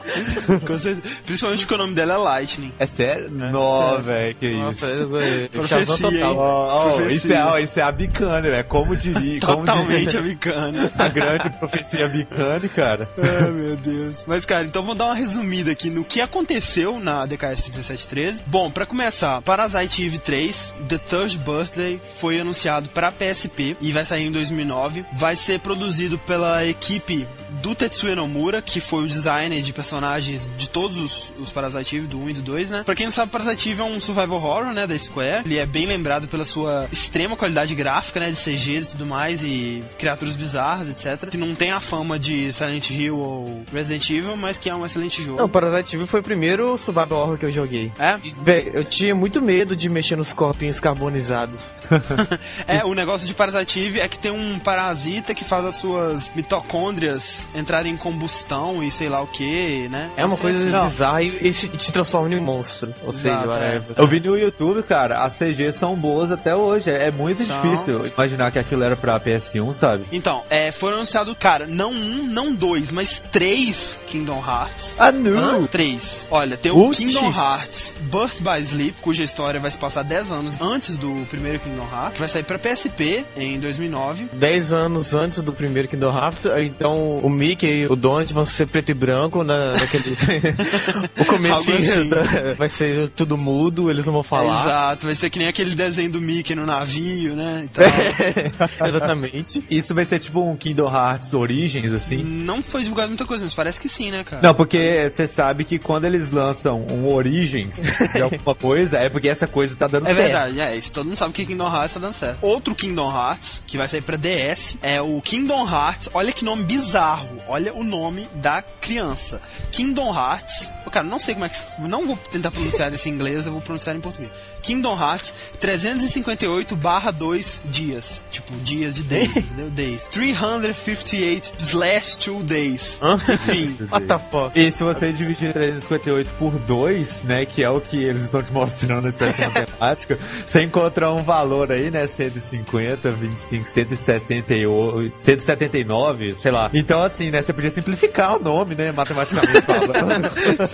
Principalmente 1.25 1.61
porque 1.61 1.75
o 1.75 1.79
nome 1.79 1.95
dela 1.95 2.15
é 2.15 2.17
Lightning. 2.17 2.73
É 2.79 2.87
sério? 2.87 3.31
Nó, 3.31 3.91
sério. 3.91 4.05
velho, 4.05 4.35
que 4.37 4.57
Nossa, 4.57 4.87
isso. 4.87 5.17
é- 5.17 5.49
Profecia, 5.49 5.97
total. 5.97 6.37
Ó, 6.37 6.67
ó, 6.67 6.83
Profecia. 6.95 7.17
isso, 7.17 7.33
é, 7.33 7.45
ó, 7.45 7.59
isso 7.59 7.81
é 7.81 7.83
a 7.83 7.93
Bicane, 7.93 8.51
velho. 8.51 8.65
Como 8.65 8.97
diria. 8.97 9.41
Como 9.41 9.59
Totalmente 9.59 10.05
diria 10.07 10.21
americana. 10.21 10.93
a 10.99 11.09
grande 11.09 11.51
profecia 11.51 12.09
Bicane, 12.09 12.69
cara. 12.69 13.09
Ai, 13.19 13.51
meu 13.51 13.77
Deus. 13.77 14.25
Mas, 14.27 14.45
cara, 14.45 14.65
então 14.65 14.83
vamos 14.83 14.97
dar 14.99 15.07
uma 15.07 15.15
resumida 15.15 15.71
aqui 15.73 15.91
no 15.91 16.05
que 16.05 16.21
aconteceu 16.21 16.99
na 17.01 17.27
DKS 17.27 17.65
3713. 17.71 18.43
Bom, 18.47 18.71
pra 18.71 18.87
começar, 18.87 19.41
Parasite 19.43 20.05
Eve 20.07 20.19
3, 20.19 20.75
The 20.89 20.99
Third 20.99 21.39
Birthday, 21.39 22.01
foi 22.19 22.41
anunciado 22.41 22.89
pra 22.91 23.11
PSP 23.13 23.77
e 23.81 23.93
vai 23.93 24.05
sair 24.05 24.27
em 24.27 24.33
2009. 24.33 25.05
Vai 25.13 25.37
ser 25.37 25.61
produzido 25.61 26.19
pela 26.19 26.65
equipe 26.67 27.27
do 27.63 27.75
Tetsuya 27.75 28.15
Nomura, 28.15 28.63
que 28.63 28.81
foi 28.81 29.05
o 29.05 29.07
designer 29.07 29.63
de 29.63 29.73
personagens 29.73 30.51
de 30.57 30.69
todos 30.69 30.97
os, 30.97 31.33
os 31.39 31.51
Parasite 31.51 31.97
Eve, 31.97 32.07
do 32.07 32.19
1 32.19 32.31
e 32.31 32.33
do 32.35 32.43
2, 32.43 32.71
né? 32.71 32.83
Pra 32.85 32.95
quem 32.95 33.07
não 33.07 33.13
sabe, 33.13 33.31
Parasite 33.31 33.71
Eve 33.71 33.81
é 33.81 33.85
um 33.85 34.01
survival 34.01 34.37
horror, 34.39 34.73
né, 34.73 34.87
da 34.87 34.99
Square. 34.99 35.43
Ele 35.45 35.59
é 35.59 35.67
bem 35.67 35.87
lembrado 35.87 36.29
pela 36.29 36.45
sua 36.45 36.87
extrema 36.91 37.37
qualidade 37.37 37.75
gráfica, 37.75 38.21
né, 38.21 38.31
de 38.31 38.37
CGs 38.37 38.89
e 38.89 38.91
tudo 38.93 39.07
mais, 39.07 39.43
e 39.43 39.83
criaturas 39.99 40.37
bizarras, 40.37 40.89
etc. 40.89 41.29
Que 41.31 41.37
não 41.37 41.55
tem 41.55 41.71
a 41.71 41.81
fama 41.81 42.19
de 42.19 42.53
Silent 42.53 42.91
Hill 42.91 43.19
ou 43.19 43.63
Resident 43.73 44.09
Evil, 44.11 44.37
mas 44.37 44.59
que 44.59 44.69
é 44.69 44.75
um 44.75 44.85
excelente 44.85 45.23
jogo. 45.23 45.39
Não, 45.39 45.49
Parasite 45.49 45.97
Eve 45.97 46.07
foi 46.07 46.21
o 46.21 46.23
primeiro 46.23 46.77
survival 46.79 47.21
horror 47.21 47.39
que 47.39 47.47
eu 47.47 47.51
joguei. 47.51 47.93
É? 47.99 48.19
Véi, 48.43 48.71
eu 48.73 48.85
tinha 48.85 49.15
muito 49.15 49.41
medo 49.41 49.77
de 49.77 49.89
mexer 49.89 50.17
nos 50.17 50.33
corpinhos 50.33 50.81
carbonizados. 50.81 51.75
É, 52.67 52.85
o 52.85 52.95
negócio 52.95 53.27
de 53.29 53.35
Parasite 53.35 53.81
Eve 53.81 54.01
é 54.01 54.09
que 54.09 54.19
tem 54.19 54.31
um 54.31 54.59
parasita 54.59 55.35
que 55.35 55.45
faz 55.45 55.65
as 55.65 55.75
suas 55.77 56.33
mitocôndrias 56.35 57.46
entrarem 57.55 57.93
em 57.93 57.97
combustão 57.97 58.83
e 58.83 58.91
sei 58.91 59.09
lá 59.09 59.21
o 59.23 59.27
que, 59.27 59.89
né? 59.89 60.11
É 60.17 60.25
uma 60.25 60.37
coisa 60.37 60.59
assim. 60.79 60.89
bizarra 60.89 61.23
e, 61.23 61.49
e 61.49 61.53
se- 61.53 61.69
te 61.69 61.93
transforma 61.93 62.33
em 62.35 62.39
um 62.39 62.43
monstro. 62.43 62.95
Ou 63.05 63.13
seja, 63.13 63.35
Exato, 63.35 63.49
whatever. 63.49 63.85
Eu 63.97 64.07
vi 64.07 64.21
no 64.21 64.37
YouTube, 64.37 64.83
cara, 64.83 65.23
as 65.25 65.37
CGs 65.39 65.79
são 65.79 65.95
boas 65.95 66.31
até 66.31 66.55
hoje. 66.55 66.91
É, 66.91 67.07
é 67.07 67.11
muito 67.11 67.43
São. 67.43 67.61
difícil 67.63 68.07
imaginar 68.07 68.51
que 68.51 68.59
aquilo 68.59 68.83
era 68.83 68.97
pra 68.97 69.19
PS1, 69.21 69.73
sabe? 69.75 70.05
Então, 70.13 70.43
é, 70.51 70.71
foram 70.73 70.97
anunciados, 70.99 71.35
cara, 71.39 71.67
não 71.67 71.93
um, 71.93 72.25
não 72.27 72.55
dois, 72.55 72.91
mas 72.91 73.21
três 73.21 74.01
Kingdom 74.07 74.43
Hearts. 74.47 74.95
Ah, 74.99 75.13
não! 75.13 75.67
Três. 75.67 76.27
Olha, 76.31 76.57
tem 76.57 76.73
o. 76.73 76.91
Kingdom 76.91 77.31
Hearts 77.33 77.95
Birth 78.01 78.41
by 78.41 78.61
Sleep, 78.63 79.01
cuja 79.03 79.23
história 79.25 79.59
vai 79.61 79.71
se 79.71 79.77
passar 79.77 80.03
10 80.03 80.31
anos 80.33 80.61
antes 80.61 80.97
do 80.97 81.27
primeiro 81.29 81.59
Kingdom 81.61 81.83
Hearts, 81.91 82.13
que 82.15 82.21
vai 82.21 82.29
sair 82.29 82.43
pra 82.45 82.59
PSP 82.59 83.25
em 83.37 83.59
2009. 83.59 84.29
10 84.33 84.73
anos 84.73 85.15
antes 85.15 85.43
do 85.43 85.53
primeiro 85.53 85.89
Kingdom 85.89 86.17
Hearts, 86.17 86.47
então 86.65 87.19
o 87.27 87.31
Mickey 87.31 87.83
e 87.83 87.87
o 87.87 87.97
Donald 87.97 88.33
vão 88.33 88.45
ser 88.47 88.67
preto 88.67 88.91
e 88.91 88.95
branco 88.95 89.43
na, 89.43 89.73
naquele. 89.73 90.15
o 91.21 91.25
comecinho 91.25 91.79
assim. 91.79 92.09
da- 92.09 92.55
vai 92.57 92.69
ser 92.69 93.09
tudo 93.11 93.37
mudo, 93.37 93.91
eles 93.91 94.07
não 94.07 94.13
vão 94.13 94.23
falar. 94.23 94.63
Exato, 94.63 95.07
vai 95.07 95.15
ser 95.15 95.31
que 95.31 95.39
nem 95.39 95.49
aquele 95.49 95.75
desenho 95.75 96.11
do 96.11 96.21
Mickey 96.21 96.55
no 96.55 96.67
navio, 96.67 97.35
né? 97.35 97.67
e 97.67 97.69
tal. 97.69 98.87
Exatamente. 98.87 99.65
Isso 99.71 99.95
vai 99.95 100.05
ser 100.05 100.19
tipo 100.19 100.41
um 100.41 100.57
Kingdom 100.57 100.87
Hearts 100.93 101.35
Origins, 101.35 101.93
assim. 101.93 102.23
Não 102.23 102.63
foi 102.63 102.83
divulgado 102.83 103.09
muita 103.09 103.25
coisa, 103.25 103.45
mas 103.45 103.55
parece 103.55 103.81
que 103.81 103.89
sim, 103.89 104.11
né, 104.11 104.25
cara? 104.25 104.43
Não, 104.43 104.55
porque 104.55 105.09
você 105.11 105.27
sabe 105.27 105.65
que 105.65 105.79
quando 105.79 106.05
eles 106.05 106.31
lançam 106.31 106.81
um 106.89 107.13
Origins 107.13 107.83
de 108.15 108.23
alguma 108.23 108.55
coisa, 108.57 108.99
é 108.99 109.09
porque 109.09 109.29
essa 109.29 109.47
coisa 109.47 109.75
tá 109.77 109.87
dando 109.87 110.07
É 110.07 110.15
certo. 110.15 110.23
verdade, 110.23 110.61
é, 110.61 110.77
isso 110.77 110.93
todo 110.93 111.07
mundo 111.07 111.17
sabe 111.17 111.33
que 111.33 111.45
Kingdom 111.47 111.73
Hearts 111.75 111.95
tá 111.95 112.01
dando 112.01 112.15
certo. 112.15 112.39
Outro 112.43 112.75
Kingdom 112.75 113.11
Hearts, 113.11 113.63
que 113.67 113.77
vai 113.77 113.89
sair 113.89 114.03
pra 114.03 114.17
DS, 114.17 114.77
é 114.83 115.01
o 115.01 115.21
Kingdom 115.23 115.67
Hearts. 115.69 116.09
Olha 116.15 116.33
que 116.33 116.45
nome 116.45 116.65
bizarro. 116.65 117.16
Olha 117.49 117.75
o 117.75 117.85
nome 117.85 118.29
da 118.35 118.63
criança. 118.63 119.41
Kingdom 119.71 120.15
Hearts. 120.15 120.71
Cara, 120.91 121.07
não 121.07 121.19
sei 121.19 121.35
como 121.35 121.47
é 121.47 121.49
que. 121.49 121.59
Não 121.81 122.07
vou 122.07 122.17
tentar 122.17 122.51
pronunciar 122.51 122.93
isso 122.93 123.09
em 123.09 123.13
inglês, 123.13 123.47
eu 123.47 123.53
vou 123.53 123.61
pronunciar 123.61 123.95
em 123.95 124.01
português. 124.01 124.33
Kingdom 124.67 124.99
Hearts 124.99 125.33
358 125.61 126.75
barra 126.75 127.13
2 127.13 127.63
dias. 127.67 128.25
Tipo, 128.31 128.53
dias 128.57 128.97
de 128.97 129.05
days, 129.05 129.31
entendeu? 129.37 129.71
Days. 129.71 130.07
358 130.09 131.53
slash 131.59 132.19
2 132.19 132.43
days. 132.43 133.01
Enfim. 133.33 133.77
What 133.91 134.07
the 134.07 134.19
fuck? 134.19 134.59
E 134.59 134.73
se 134.73 134.83
você 134.83 135.13
dividir 135.13 135.53
358 135.53 136.35
por 136.35 136.59
2, 136.59 137.25
né, 137.25 137.47
que 137.47 137.63
é 137.63 137.71
o 137.71 137.81
que 137.81 138.03
eles 138.03 138.25
estão 138.25 138.43
te 138.43 138.53
mostrando 138.53 139.03
na 139.03 139.09
expressão 139.09 139.51
matemática, 139.53 140.19
você 140.45 140.63
encontra 140.63 141.13
um 141.13 141.23
valor 141.23 141.71
aí, 141.71 141.91
né, 141.91 142.07
150, 142.07 143.13
25, 143.13 143.69
178, 143.69 145.15
179, 145.19 146.35
sei 146.35 146.51
lá. 146.51 146.71
Então, 146.75 147.03
assim, 147.03 147.31
né, 147.31 147.41
você 147.41 147.53
podia 147.53 147.71
simplificar 147.71 148.37
o 148.37 148.43
nome, 148.43 148.75
né, 148.75 148.91
matematicamente 148.91 149.63
falando. 149.63 150.29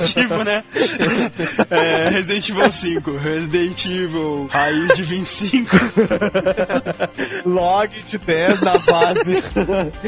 tipo, 0.07 0.45
né? 0.45 0.65
É, 1.71 2.09
Resident 2.09 2.49
Evil 2.49 2.73
5, 2.73 3.17
Resident 3.19 3.82
Evil 3.87 4.49
raiz 4.51 4.95
de 4.95 5.03
25. 5.03 5.77
Log 7.47 7.89
de 8.03 8.19
10 8.19 8.61
na 8.63 8.79
base. 8.79 9.43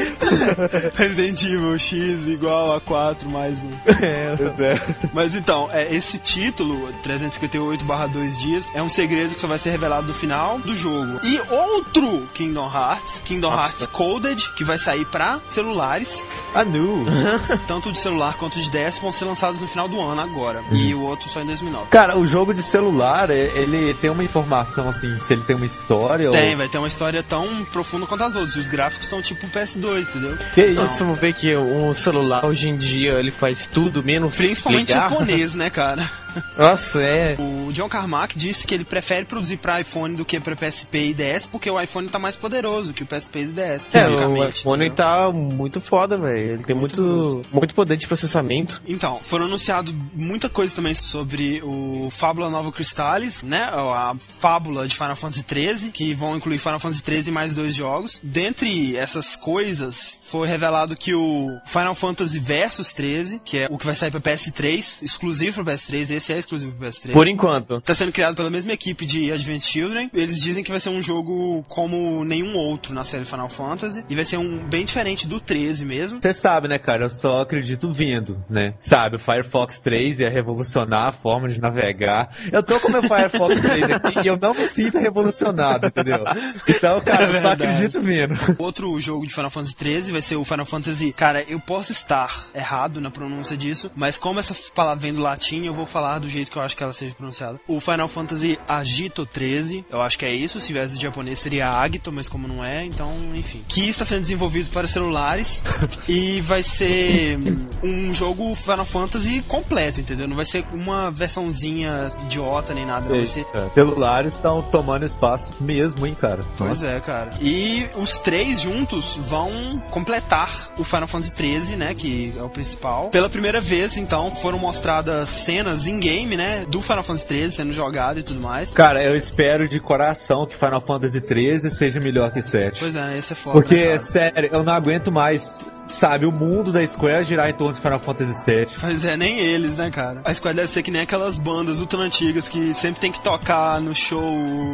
Resident 0.95 1.41
Evil 1.43 1.77
X 1.77 2.27
igual 2.27 2.75
a 2.75 2.81
4 2.81 3.29
mais 3.29 3.63
1. 3.63 3.69
é, 4.01 4.35
pois 4.37 4.59
é. 4.59 4.81
Mas 5.13 5.35
então, 5.35 5.69
é, 5.71 5.93
esse 5.93 6.17
título, 6.19 6.93
358/2 7.03 8.37
dias, 8.37 8.65
é 8.73 8.81
um 8.81 8.89
segredo 8.89 9.33
que 9.33 9.39
só 9.39 9.47
vai 9.47 9.57
ser 9.57 9.71
revelado 9.71 10.07
no 10.07 10.13
final 10.13 10.59
do 10.59 10.75
jogo. 10.75 11.19
E 11.23 11.39
outro 11.49 12.27
Kingdom 12.33 12.71
Hearts, 12.71 13.21
Kingdom 13.25 13.51
Nossa. 13.51 13.63
Hearts 13.63 13.85
Coded, 13.87 14.53
que 14.55 14.63
vai 14.63 14.77
sair 14.77 15.05
pra 15.05 15.39
celulares, 15.47 16.27
A 16.55 16.63
Nu. 16.63 17.05
tanto 17.67 17.91
de 17.91 17.99
celular 17.99 18.35
quanto 18.37 18.59
de 18.59 18.71
DS, 18.71 18.97
vão 18.99 19.11
ser 19.11 19.25
lançados 19.25 19.59
no 19.59 19.67
final 19.67 19.87
do 19.89 19.99
ano 19.99 20.21
agora. 20.21 20.63
E 20.71 20.93
o 20.95 21.01
outro 21.01 21.29
só 21.29 21.41
em 21.41 21.45
2009. 21.45 21.87
Cara, 21.89 22.17
o 22.17 22.25
jogo 22.25 22.53
de 22.53 22.63
celular, 22.63 23.29
é- 23.29 23.51
ele 23.55 23.93
tem 23.95 24.09
uma 24.09 24.23
informação, 24.23 24.87
assim, 24.87 25.19
se 25.19 25.33
ele 25.33 25.41
tem 25.43 25.55
uma 25.55 25.65
história 25.65 26.31
Tem, 26.31 26.51
ou... 26.51 26.57
vai 26.57 26.69
ter 26.69 26.77
uma 26.77 26.87
história 26.87 27.21
tão 27.21 27.65
profunda 27.65 28.05
quanto 28.07 28.23
as 28.23 28.35
outras. 28.35 28.55
E 28.55 28.59
os 28.59 28.69
gráficos 28.69 29.05
estão 29.05 29.21
tipo 29.21 29.45
PS2, 29.47 30.01
entendeu? 30.09 30.37
Que 30.53 30.65
isso? 30.67 30.75
Nós 30.75 30.97
vamos 30.99 31.19
ver 31.19 31.33
que 31.33 31.55
um 31.57 31.93
celular 31.93 32.45
hoje 32.45 32.69
em 32.69 32.77
dia 32.77 33.13
ele 33.19 33.31
faz 33.31 33.67
tudo 33.67 34.01
menos 34.01 34.35
Principalmente 34.37 34.87
ligar. 34.93 35.09
japonês, 35.09 35.55
né, 35.55 35.69
cara? 35.69 36.09
Nossa, 36.57 37.01
é. 37.01 37.35
O 37.39 37.71
John 37.71 37.89
Carmack 37.89 38.37
disse 38.37 38.65
que 38.65 38.73
ele 38.73 38.85
prefere 38.85 39.25
produzir 39.25 39.57
pra 39.57 39.81
iPhone 39.81 40.15
do 40.15 40.25
que 40.25 40.39
pra 40.39 40.55
PSP 40.55 41.09
e 41.09 41.13
DS, 41.13 41.45
porque 41.45 41.69
o 41.69 41.79
iPhone 41.79 42.09
tá 42.09 42.19
mais 42.19 42.35
poderoso 42.35 42.93
que 42.93 43.03
o 43.03 43.05
PSP 43.05 43.39
e 43.39 43.45
DS. 43.47 43.89
É, 43.93 44.07
o 44.07 44.47
iPhone 44.47 44.85
entendeu? 44.85 44.95
tá 44.95 45.31
muito 45.31 45.81
foda, 45.81 46.17
velho. 46.17 46.53
Ele 46.53 46.63
tem 46.63 46.75
muito, 46.75 47.41
muito 47.51 47.75
poder 47.75 47.97
de 47.97 48.07
processamento. 48.07 48.81
Então, 48.87 49.19
foram 49.21 49.45
anunciados 49.45 49.93
muita 50.13 50.49
coisa 50.49 50.75
também 50.75 50.93
sobre 50.93 51.61
o 51.63 52.09
Fábula 52.09 52.49
Nova 52.49 52.71
Cristales, 52.71 53.43
né? 53.43 53.63
A 53.63 54.15
fábula 54.39 54.87
de 54.87 54.95
Final 54.95 55.15
Fantasy 55.15 55.45
XIII, 55.47 55.91
que 55.91 56.13
vão 56.13 56.35
incluir 56.35 56.59
Final 56.59 56.79
Fantasy 56.79 57.03
XIII 57.05 57.27
e 57.27 57.31
mais 57.31 57.53
dois 57.53 57.75
jogos. 57.75 58.19
Dentre 58.23 58.95
essas 58.97 59.35
coisas, 59.35 60.19
foi 60.23 60.47
revelado 60.47 60.95
que 60.95 61.13
o 61.13 61.59
Final 61.65 61.95
Fantasy 61.95 62.39
Versus 62.39 62.93
13, 62.93 63.41
que 63.43 63.57
é 63.57 63.67
o 63.69 63.77
que 63.77 63.85
vai 63.85 63.95
sair 63.95 64.11
pra 64.11 64.19
PS3, 64.19 65.03
exclusivo 65.03 65.63
pra 65.63 65.73
PS3, 65.73 66.11
esse 66.11 66.24
é 66.33 66.37
exclusivo 66.39 66.71
pra 66.73 66.89
PS3. 66.89 67.11
Por 67.13 67.27
enquanto. 67.27 67.81
Tá 67.81 67.93
sendo 67.95 68.11
criado 68.11 68.35
pela 68.35 68.49
mesma 68.49 68.71
equipe 68.73 69.05
de 69.05 69.31
Advent 69.31 69.61
Children. 69.63 70.09
Eles 70.13 70.41
dizem 70.41 70.63
que 70.63 70.71
vai 70.71 70.79
ser 70.79 70.89
um 70.89 71.01
jogo 71.01 71.63
como 71.67 72.23
nenhum 72.23 72.55
outro 72.57 72.93
na 72.93 73.03
série 73.03 73.25
Final 73.25 73.49
Fantasy. 73.49 74.03
E 74.09 74.15
vai 74.15 74.25
ser 74.25 74.37
um 74.37 74.57
bem 74.67 74.85
diferente 74.85 75.27
do 75.27 75.39
13 75.39 75.85
mesmo. 75.85 76.19
Você 76.21 76.33
sabe, 76.33 76.67
né, 76.67 76.77
cara? 76.77 77.05
Eu 77.05 77.09
só 77.09 77.41
acredito 77.41 77.91
vendo, 77.91 78.43
né? 78.49 78.73
Sabe, 78.79 79.15
o 79.15 79.19
Firefox 79.19 79.79
3 79.79 80.19
ia 80.19 80.29
revolucionar 80.29 81.03
a 81.07 81.11
forma 81.11 81.47
de 81.47 81.59
navegar. 81.59 82.29
Eu 82.51 82.63
tô 82.63 82.79
com 82.79 82.91
meu 82.91 83.03
Firefox 83.03 83.59
3 83.61 83.91
aqui 83.91 84.19
e 84.23 84.27
eu 84.27 84.37
não 84.37 84.53
me 84.53 84.67
sinto 84.67 84.97
revolucionado, 84.97 85.87
entendeu? 85.87 86.23
Então, 86.67 87.01
cara, 87.01 87.23
É 87.23 87.27
eu 87.27 87.33
só 87.33 87.39
verdade. 87.49 87.63
acredito 87.63 88.01
vendo. 88.01 88.35
Outro 88.57 88.99
jogo 88.99 89.25
de 89.27 89.33
Final 89.33 89.49
Fantasy 89.49 89.75
13 89.75 90.11
vai 90.11 90.21
ser 90.21 90.35
o 90.35 90.43
Final 90.45 90.65
Fantasy. 90.65 91.13
Cara, 91.13 91.43
eu 91.43 91.59
posso 91.59 91.91
estar 91.91 92.47
errado 92.53 92.99
na 93.01 93.09
pronúncia 93.09 93.55
disso, 93.57 93.91
mas 93.95 94.17
como 94.17 94.39
essa 94.39 94.55
palavra 94.73 95.01
vem 95.01 95.13
do 95.13 95.21
latim, 95.21 95.65
eu 95.65 95.73
vou 95.73 95.85
falar 95.85 96.14
do 96.19 96.29
jeito 96.29 96.51
que 96.51 96.57
eu 96.57 96.61
acho 96.61 96.75
que 96.75 96.83
ela 96.83 96.93
seja 96.93 97.13
pronunciada. 97.15 97.59
O 97.67 97.79
Final 97.79 98.07
Fantasy 98.07 98.59
Agito 98.67 99.25
13, 99.25 99.85
eu 99.89 100.01
acho 100.01 100.17
que 100.17 100.25
é 100.25 100.33
isso. 100.33 100.59
Se 100.59 100.67
tivesse 100.67 100.95
de 100.95 101.03
japonês 101.03 101.39
seria 101.39 101.79
Agito, 101.79 102.11
mas 102.11 102.29
como 102.29 102.47
não 102.47 102.63
é, 102.63 102.85
então, 102.85 103.11
enfim. 103.33 103.63
Que 103.67 103.89
está 103.89 104.05
sendo 104.05 104.21
desenvolvido 104.21 104.69
para 104.71 104.87
celulares 104.87 105.61
e 106.07 106.41
vai 106.41 106.63
ser 106.63 107.37
um 107.83 108.13
jogo 108.13 108.53
Final 108.55 108.85
Fantasy 108.85 109.43
completo, 109.47 109.99
entendeu? 109.99 110.27
Não 110.27 110.35
vai 110.35 110.45
ser 110.45 110.65
uma 110.73 111.11
versãozinha 111.11 112.09
idiota 112.23 112.73
nem 112.73 112.85
nada, 112.85 113.09
não 113.09 113.15
vai 113.15 113.25
ser 113.25 113.45
cara. 113.45 113.69
Celulares 113.73 114.33
estão 114.33 114.61
tomando 114.61 115.05
espaço 115.05 115.53
mesmo, 115.59 116.05
hein, 116.05 116.15
cara? 116.19 116.43
Pois 116.57 116.83
é, 116.83 116.99
cara. 116.99 117.31
E 117.41 117.87
os 117.95 118.19
três 118.19 118.61
juntos 118.61 119.17
vão 119.17 119.81
completar 119.91 120.73
o 120.77 120.83
Final 120.83 121.07
Fantasy 121.07 121.31
XIII, 121.35 121.75
né? 121.75 121.93
Que 121.93 122.33
é 122.37 122.43
o 122.43 122.49
principal. 122.49 123.09
Pela 123.09 123.29
primeira 123.29 123.61
vez, 123.61 123.97
então, 123.97 124.31
foram 124.35 124.57
mostradas 124.57 125.29
cenas 125.29 125.87
in-game, 126.05 126.37
né? 126.37 126.65
Do 126.67 126.81
Final 126.81 127.03
Fantasy 127.03 127.27
XIII 127.27 127.51
sendo 127.51 127.73
jogado 127.73 128.19
e 128.19 128.23
tudo 128.23 128.39
mais. 128.39 128.73
Cara, 128.73 129.03
eu 129.03 129.15
espero 129.15 129.67
de 129.67 129.79
coração 129.79 130.45
que 130.45 130.55
Final 130.55 130.81
Fantasy 130.81 131.19
13 131.19 131.71
seja 131.71 131.99
melhor 131.99 132.31
que 132.31 132.41
7. 132.41 132.79
Pois 132.79 132.95
é, 132.95 133.17
esse 133.17 133.33
é 133.33 133.35
foda. 133.35 133.59
Porque, 133.59 133.85
né, 133.85 133.97
sério, 133.97 134.49
eu 134.51 134.63
não 134.63 134.73
aguento 134.73 135.11
mais, 135.11 135.63
sabe, 135.87 136.25
o 136.25 136.31
mundo 136.31 136.71
da 136.71 136.85
Square 136.85 137.25
girar 137.25 137.49
em 137.49 137.53
torno 137.53 137.73
de 137.73 137.81
Final 137.81 137.99
Fantasy 137.99 138.43
7. 138.43 138.75
Pois 138.79 139.05
é, 139.05 139.17
nem 139.17 139.39
eles, 139.39 139.77
né, 139.77 139.89
cara? 139.89 140.21
A 140.23 140.33
Square 140.33 140.55
deve 140.55 140.67
ser 140.67 140.83
que 140.83 140.91
nem 140.91 141.01
aquelas 141.01 141.37
bandas 141.37 141.79
ultra 141.79 141.99
antigas 141.99 142.47
que 142.47 142.73
sempre 142.73 142.99
tem 142.99 143.11
que 143.11 143.21
tocar 143.21 143.81
no 143.81 143.95
show. 143.95 144.25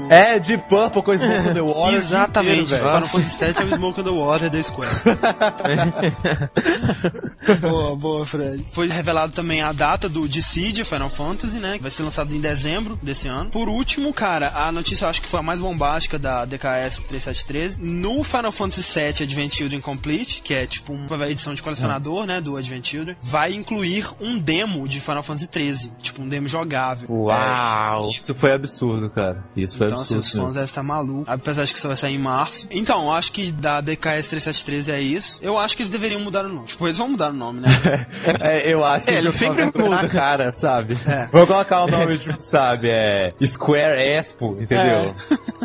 É, 0.09 0.39
de 0.39 0.57
Purple 0.57 1.01
com 1.01 1.17
Smoke 1.17 1.49
on 1.49 1.53
the 1.53 1.61
Water. 1.61 1.95
Exatamente, 1.95 2.61
inteiro. 2.61 2.83
Final 2.83 3.05
Fantasy 3.05 3.45
VII 3.45 3.53
é 3.57 3.63
o 3.63 3.75
Smoke 3.75 4.01
on 4.01 4.03
the 4.03 4.09
Water 4.09 4.49
da 4.49 4.63
Square. 4.63 4.91
boa, 7.61 7.95
boa, 7.95 8.25
Fred. 8.25 8.65
Foi 8.71 8.87
revelado 8.87 9.31
também 9.31 9.61
a 9.61 9.71
data 9.71 10.09
do 10.09 10.27
Dissidia 10.27 10.85
Final 10.85 11.09
Fantasy, 11.09 11.20
né? 11.59 11.77
Que 11.77 11.81
vai 11.81 11.91
ser 11.91 12.03
lançado 12.03 12.35
em 12.35 12.39
dezembro 12.39 12.97
desse 13.01 13.27
ano. 13.27 13.49
Por 13.49 13.69
último, 13.69 14.13
cara, 14.13 14.51
a 14.55 14.71
notícia 14.71 15.05
eu 15.05 15.09
acho 15.09 15.21
que 15.21 15.27
foi 15.27 15.39
a 15.39 15.43
mais 15.43 15.59
bombástica 15.59 16.17
da 16.19 16.45
DKS 16.45 16.99
3713. 17.07 17.77
No 17.79 18.23
Final 18.23 18.51
Fantasy 18.51 18.99
VII 18.99 19.23
Advent 19.23 19.53
Children 19.53 19.81
Complete, 19.81 20.41
que 20.41 20.53
é 20.53 20.65
tipo 20.65 20.93
uma 20.93 21.29
edição 21.29 21.53
de 21.53 21.61
colecionador, 21.63 22.25
né? 22.25 22.41
Do 22.41 22.57
Advent 22.57 22.85
Children, 22.87 23.15
vai 23.21 23.53
incluir 23.53 24.07
um 24.19 24.37
demo 24.39 24.87
de 24.87 24.99
Final 24.99 25.23
Fantasy 25.23 25.47
13. 25.47 25.91
Tipo, 26.01 26.21
um 26.21 26.27
demo 26.29 26.47
jogável. 26.47 27.07
Uau! 27.09 28.09
Isso 28.11 28.33
foi 28.35 28.53
absurdo, 28.53 29.09
cara. 29.09 29.43
Isso 29.55 29.77
foi 29.77 29.87
Então, 29.87 30.01
assim, 30.01 30.15
absurdo. 30.15 30.37
os 30.39 30.45
fãs 30.45 30.53
devem 30.53 30.65
estar 30.65 30.83
malucos. 30.83 31.25
Apesar 31.27 31.65
de 31.65 31.71
que 31.73 31.77
isso 31.79 31.87
vai 31.87 31.97
sair 31.97 32.15
em 32.15 32.19
março. 32.19 32.67
Então, 32.71 33.03
eu 33.03 33.11
acho 33.11 33.31
que 33.31 33.51
da 33.51 33.81
DKS 33.81 34.27
3713 34.29 34.91
é 34.91 35.01
isso. 35.01 35.39
Eu 35.41 35.57
acho 35.57 35.75
que 35.75 35.83
eles 35.83 35.91
deveriam 35.91 36.19
mudar 36.21 36.45
o 36.45 36.49
nome. 36.49 36.67
Tipo, 36.67 36.87
eles 36.87 36.97
vão 36.97 37.09
mudar 37.09 37.29
o 37.29 37.33
nome, 37.33 37.61
né? 37.61 37.69
É, 38.41 38.71
eu 38.71 38.83
acho 38.85 39.05
que 39.05 39.11
É, 39.11 39.17
ele 39.17 39.27
eles 39.27 39.35
sempre 39.35 39.63
sempre 39.65 39.83
na 39.89 39.95
muda. 39.97 40.07
cara, 40.07 40.51
sabe? 40.51 40.97
É. 41.05 41.27
Vou 41.31 41.45
colocar 41.47 41.83
o 41.83 41.87
nome, 41.87 42.17
tipo, 42.17 42.41
sabe? 42.41 42.89
É 42.89 43.31
Square 43.43 43.99
Expo, 44.01 44.57
entendeu? 44.59 45.13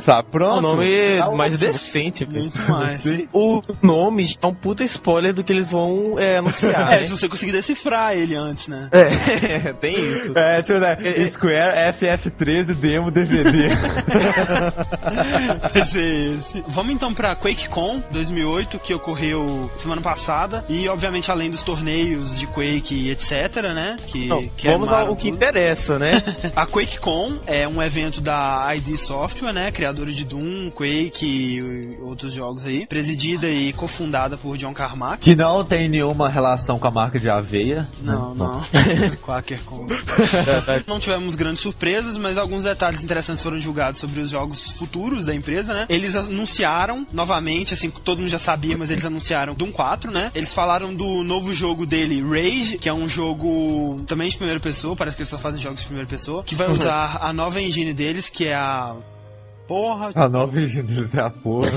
Sabe? 0.01 0.29
Pronto. 0.31 0.59
O 0.59 0.61
nome 0.61 1.19
Tá 1.19 1.31
mais 1.31 1.55
ótimo. 1.55 1.73
decente. 1.73 2.29
Muito 2.29 2.61
mais. 2.71 2.97
Sim. 2.97 3.29
O 3.33 3.61
nome 3.83 4.37
é 4.41 4.47
um 4.47 4.55
puta 4.55 4.85
spoiler 4.85 5.33
do 5.33 5.43
que 5.45 5.53
eles 5.53 5.71
vão 5.71 6.17
é, 6.19 6.39
anunciar. 6.39 6.95
É, 6.95 7.05
se 7.05 7.11
você 7.11 7.29
conseguir 7.29 7.53
decifrar 7.53 8.17
ele 8.17 8.35
antes, 8.35 8.69
né? 8.69 8.89
É, 8.93 9.73
tem 9.81 9.95
isso. 9.95 10.37
É, 10.37 10.63
tipo, 10.63 10.79
né? 10.79 10.97
Square 11.29 11.95
FF13 11.99 12.75
Demo 12.75 13.11
DVD. 13.11 13.69
Esse. 15.75 16.39
Vamos 16.69 16.95
então 16.95 17.13
pra 17.15 17.35
QuakeCon 17.35 18.03
2008, 18.11 18.79
que 18.79 18.95
ocorreu 18.95 19.71
semana 19.79 20.01
passada. 20.01 20.65
E, 20.69 20.89
obviamente, 20.89 21.31
além 21.31 21.51
dos 21.51 21.63
torneios 21.63 22.39
de 22.39 22.47
Quake 22.47 22.95
e 22.95 23.11
etc, 23.11 23.63
né? 23.75 23.97
Que, 24.07 24.27
Não, 24.27 24.47
que 24.49 24.69
vamos 24.69 24.93
ao 24.93 25.17
que 25.17 25.26
tudo. 25.31 25.37
interessa, 25.37 25.99
né? 25.99 26.13
A 26.55 26.67
QuakeCon 26.67 27.39
é 27.47 27.67
um 27.67 27.83
evento 27.83 28.21
da 28.21 28.75
ID 28.75 28.97
Software, 28.97 29.53
né? 29.53 29.71
Criadores 29.71 30.15
de 30.15 30.25
Doom, 30.25 30.71
Quake 30.71 31.27
e 31.27 31.99
outros 32.03 32.33
jogos 32.33 32.65
aí, 32.65 32.87
presidida 32.87 33.49
e 33.49 33.73
cofundada 33.73 34.37
por 34.37 34.57
John 34.57 34.73
Carmack. 34.73 35.19
Que 35.19 35.35
não 35.35 35.65
tem 35.65 35.89
nenhuma 35.89 36.29
relação 36.29 36.79
com 36.79 36.87
a 36.87 36.91
marca 36.91 37.19
de 37.19 37.29
aveia. 37.29 37.89
Não, 38.03 38.35
não. 38.35 38.65
Quaker 39.23 39.63
com. 39.65 39.87
não 40.87 40.99
tivemos 40.99 41.35
grandes 41.35 41.61
surpresas, 41.61 42.17
mas 42.19 42.39
alguns 42.39 42.65
detalhes 42.65 43.03
interessantes 43.03 43.43
foram 43.43 43.59
divulgados 43.59 44.01
sobre 44.01 44.21
os 44.21 44.31
jogos 44.31 44.73
futuros 44.73 45.25
da 45.25 45.35
empresa, 45.35 45.73
né? 45.73 45.87
Eles 45.89 46.17
anunciaram 46.17 47.07
novamente, 47.13 47.75
assim, 47.75 47.91
todo 47.91 48.19
mundo 48.19 48.31
já 48.31 48.39
sabia, 48.39 48.77
mas 48.77 48.91
eles 48.91 49.05
anunciaram 49.05 49.55
Doom 49.55 49.73
4, 49.73 50.11
né? 50.11 50.31
Eles 50.35 50.53
falaram 50.53 50.95
do 50.95 51.23
novo 51.23 51.53
jogo 51.55 51.87
dele, 51.87 52.23
Rage, 52.23 52.79
que 52.79 52.89
é 52.89 52.93
um 52.93 53.09
jogo 53.09 54.03
também 54.07 54.29
de 54.29 54.37
primeira 54.37 54.61
pessoa, 54.61 54.97
parece 54.97 55.16
que 55.17 55.23
eles 55.23 55.31
só 55.31 55.39
fazem 55.39 55.61
jogos 55.61 55.81
de 55.81 55.87
primeira 55.87 56.09
pessoa, 56.09 56.45
que 56.45 56.55
vai 56.55 56.71
usar 56.71 57.19
a 57.21 57.33
nova 57.33 57.61
engine 57.61 57.93
deles, 57.93 58.29
que 58.29 58.47
é 58.47 58.55
a 58.55 58.95
Porra. 59.67 60.13
A 60.15 60.29
nova 60.29 60.53
deles 60.53 61.15
é 61.15 61.21
a 61.21 61.31
porra. 61.31 61.71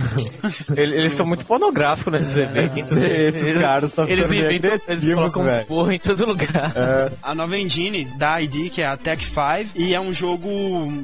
eles, 0.76 0.92
eles 0.92 1.14
são 1.14 1.26
muito 1.26 1.46
pornográficos 1.46 2.14
nesses 2.14 2.38
é, 2.38 2.44
eventos. 2.44 2.92
Esses 2.92 3.44
eles, 3.44 3.62
caras 3.62 3.90
estão 3.90 4.08
Eles 4.08 4.32
inventam, 4.32 4.80
eles 4.88 5.10
colocam 5.14 5.44
véio. 5.44 5.66
porra 5.66 5.96
em 5.96 6.00
todo 6.00 6.26
lugar. 6.26 6.74
É. 6.76 7.12
A 7.22 7.34
nova 7.34 7.58
engine 7.58 8.06
da 8.18 8.42
ID, 8.42 8.70
que 8.72 8.82
é 8.82 8.88
a 8.88 8.96
Tech 8.96 9.24
5, 9.24 9.72
e 9.76 9.94
é 9.94 10.00
um 10.00 10.14
jogo 10.14 10.50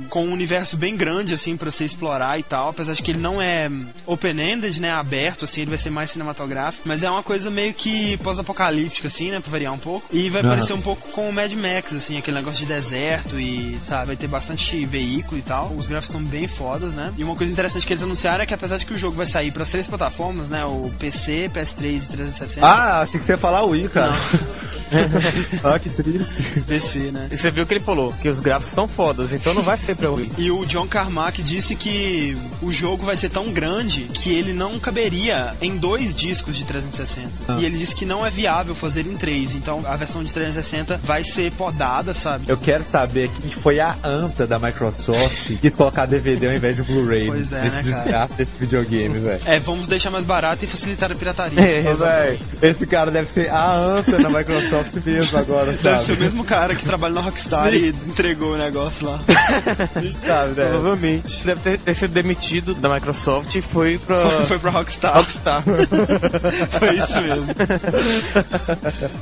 com 0.10 0.26
um 0.26 0.32
universo 0.32 0.78
bem 0.78 0.96
grande, 0.96 1.34
assim, 1.34 1.58
pra 1.58 1.72
você 1.72 1.86
explorar 1.86 2.40
e 2.40 2.44
tal, 2.44 2.70
apesar 2.70 2.94
de 2.94 3.02
que 3.02 3.12
ele 3.12 3.20
não 3.20 3.42
é 3.42 3.70
open-ended, 4.06 4.80
né, 4.80 4.92
aberto, 4.92 5.46
assim, 5.46 5.62
ele 5.62 5.72
vai 5.72 5.80
ser 5.80 5.90
mais 5.90 6.12
cinematográfico, 6.12 6.88
mas 6.88 7.04
é 7.04 7.10
uma 7.10 7.24
coisa 7.24 7.50
meio 7.50 7.74
que 7.74 8.18
pós-apocalíptica, 8.18 9.08
assim, 9.08 9.32
né, 9.32 9.40
pra 9.40 9.52
variar 9.52 9.74
um 9.74 9.78
pouco, 9.78 10.08
e 10.12 10.30
vai 10.30 10.44
uhum. 10.44 10.50
parecer 10.50 10.74
um 10.74 10.82
pouco 10.82 11.10
com 11.10 11.30
o 11.30 11.34
Mad 11.34 11.52
Max, 11.54 11.94
assim, 11.94 12.18
aquele 12.18 12.38
negócio 12.38 12.66
de 12.66 12.72
deserto 12.72 13.40
e, 13.40 13.78
sabe, 13.84 14.08
vai 14.08 14.16
ter 14.16 14.28
bastante 14.28 14.86
veículo 14.86 15.40
e 15.40 15.42
tal, 15.42 15.72
os 15.76 15.88
gráficos 15.88 16.16
estão 16.16 16.24
bem 16.24 16.48
fortes 16.48 16.75
né? 16.80 17.14
E 17.18 17.24
uma 17.24 17.36
coisa 17.36 17.52
interessante 17.52 17.86
que 17.86 17.94
eles 17.94 18.04
anunciaram 18.04 18.44
é 18.44 18.46
que 18.46 18.54
apesar 18.54 18.78
de 18.78 18.86
que 18.86 18.94
o 18.94 18.98
jogo 18.98 19.16
vai 19.16 19.26
sair 19.26 19.52
para 19.52 19.64
as 19.64 19.70
três 19.70 19.88
plataformas, 19.88 20.50
né? 20.50 20.66
O 20.66 20.92
PC, 21.00 21.50
PS3 21.54 22.04
e 22.04 22.08
360. 22.08 22.66
Ah, 22.66 23.02
achei 23.02 23.20
que 23.20 23.26
você 23.26 23.34
ia 23.34 23.38
falar 23.38 23.64
o 23.64 23.70
Wii, 23.70 23.90
cara. 23.90 24.14
ah, 25.64 25.80
que 25.80 25.90
triste. 25.90 26.62
PC, 26.68 27.12
né? 27.12 27.28
E 27.32 27.38
você 27.38 27.52
viu 27.52 27.66
que 27.66 27.74
ele 27.74 27.84
falou 27.84 28.14
que 28.22 28.30
os 28.30 28.40
gráficos 28.40 28.74
são 28.74 28.88
fodas, 28.88 29.34
então 29.34 29.54
não 29.54 29.62
vai 29.62 29.78
ser 29.78 29.96
pra 29.96 30.10
Wii. 30.10 30.32
E 30.38 30.52
o 30.52 30.66
John 30.66 30.88
Carmack 30.88 31.42
disse 31.44 31.76
que 31.76 32.38
o 32.62 32.72
jogo 32.72 33.04
vai 33.04 33.18
ser 33.18 33.30
tão 33.30 33.52
grande 33.52 34.04
que 34.14 34.32
ele 34.32 34.54
não 34.54 34.80
caberia 34.80 35.54
em 35.62 35.78
dois 35.78 36.14
discos 36.14 36.56
de 36.56 36.66
360. 36.66 37.30
Ah. 37.48 37.58
E 37.60 37.66
ele 37.66 37.78
disse 37.78 37.96
que 37.96 38.06
não 38.06 38.26
é 38.26 38.30
viável 38.30 38.76
fazer 38.76 39.06
em 39.06 39.16
três. 39.16 39.56
Então 39.56 39.84
a 39.86 39.96
versão 39.96 40.24
de 40.24 40.34
360 40.34 41.00
vai 41.04 41.24
ser 41.24 41.52
podada, 41.54 42.14
sabe? 42.14 42.46
Eu 42.48 42.58
quero 42.58 42.84
saber 42.84 43.30
que 43.30 43.56
foi 43.56 43.80
a 43.80 43.96
anta 44.04 44.48
da 44.48 44.60
Microsoft 44.60 45.48
que 45.48 45.58
quis 45.58 45.76
colocar 45.76 46.06
DVD 46.06 46.48
ao 46.48 46.54
invés 46.54 46.76
de 46.76 46.84
Blu-ray. 46.84 47.28
Pois 47.28 47.54
é, 47.54 47.68
Esse 47.68 47.76
né, 47.78 47.84
desgraça 47.84 48.34
desse 48.36 48.58
videogame, 48.58 49.20
velho. 49.20 49.42
É, 49.46 49.60
vamos 49.60 49.88
deixar 49.88 50.12
mais 50.12 50.26
barato 50.26 50.64
e 50.64 50.68
facilitar 50.68 51.12
a 51.12 51.16
pirataria. 51.16 51.56
É, 52.06 52.38
esse 52.62 52.86
cara 52.86 53.10
deve 53.10 53.28
ser 53.28 53.50
a 53.50 53.74
anta 53.74 54.18
da 54.18 54.30
Microsoft 54.30 54.65
mesmo 55.06 55.38
agora, 55.38 55.72
sabe? 55.72 55.84
Deve 55.84 56.00
ser 56.02 56.14
o 56.14 56.18
mesmo 56.18 56.44
cara 56.44 56.76
que 56.76 56.86
trabalha 56.86 57.14
na 57.14 57.22
Rockstar 57.22 57.72
Sim. 57.72 57.78
e 57.78 57.88
entregou 58.10 58.54
o 58.54 58.58
negócio 58.58 59.08
lá. 59.08 59.20
sabe, 60.26 60.60
né? 60.60 60.70
Provavelmente. 60.70 61.44
Deve 61.44 61.62
ter, 61.62 61.78
ter, 61.78 61.94
sido 61.94 62.12
demitido 62.12 62.74
da 62.74 62.94
Microsoft 62.94 63.54
e 63.56 63.62
foi 63.62 63.98
pra... 63.98 64.18
Foi, 64.18 64.46
foi 64.46 64.60
pra 64.60 64.72
Rockstar. 64.72 65.16
Rockstar. 65.16 65.64
foi 66.72 66.96
isso 66.96 67.22
mesmo. 67.22 67.46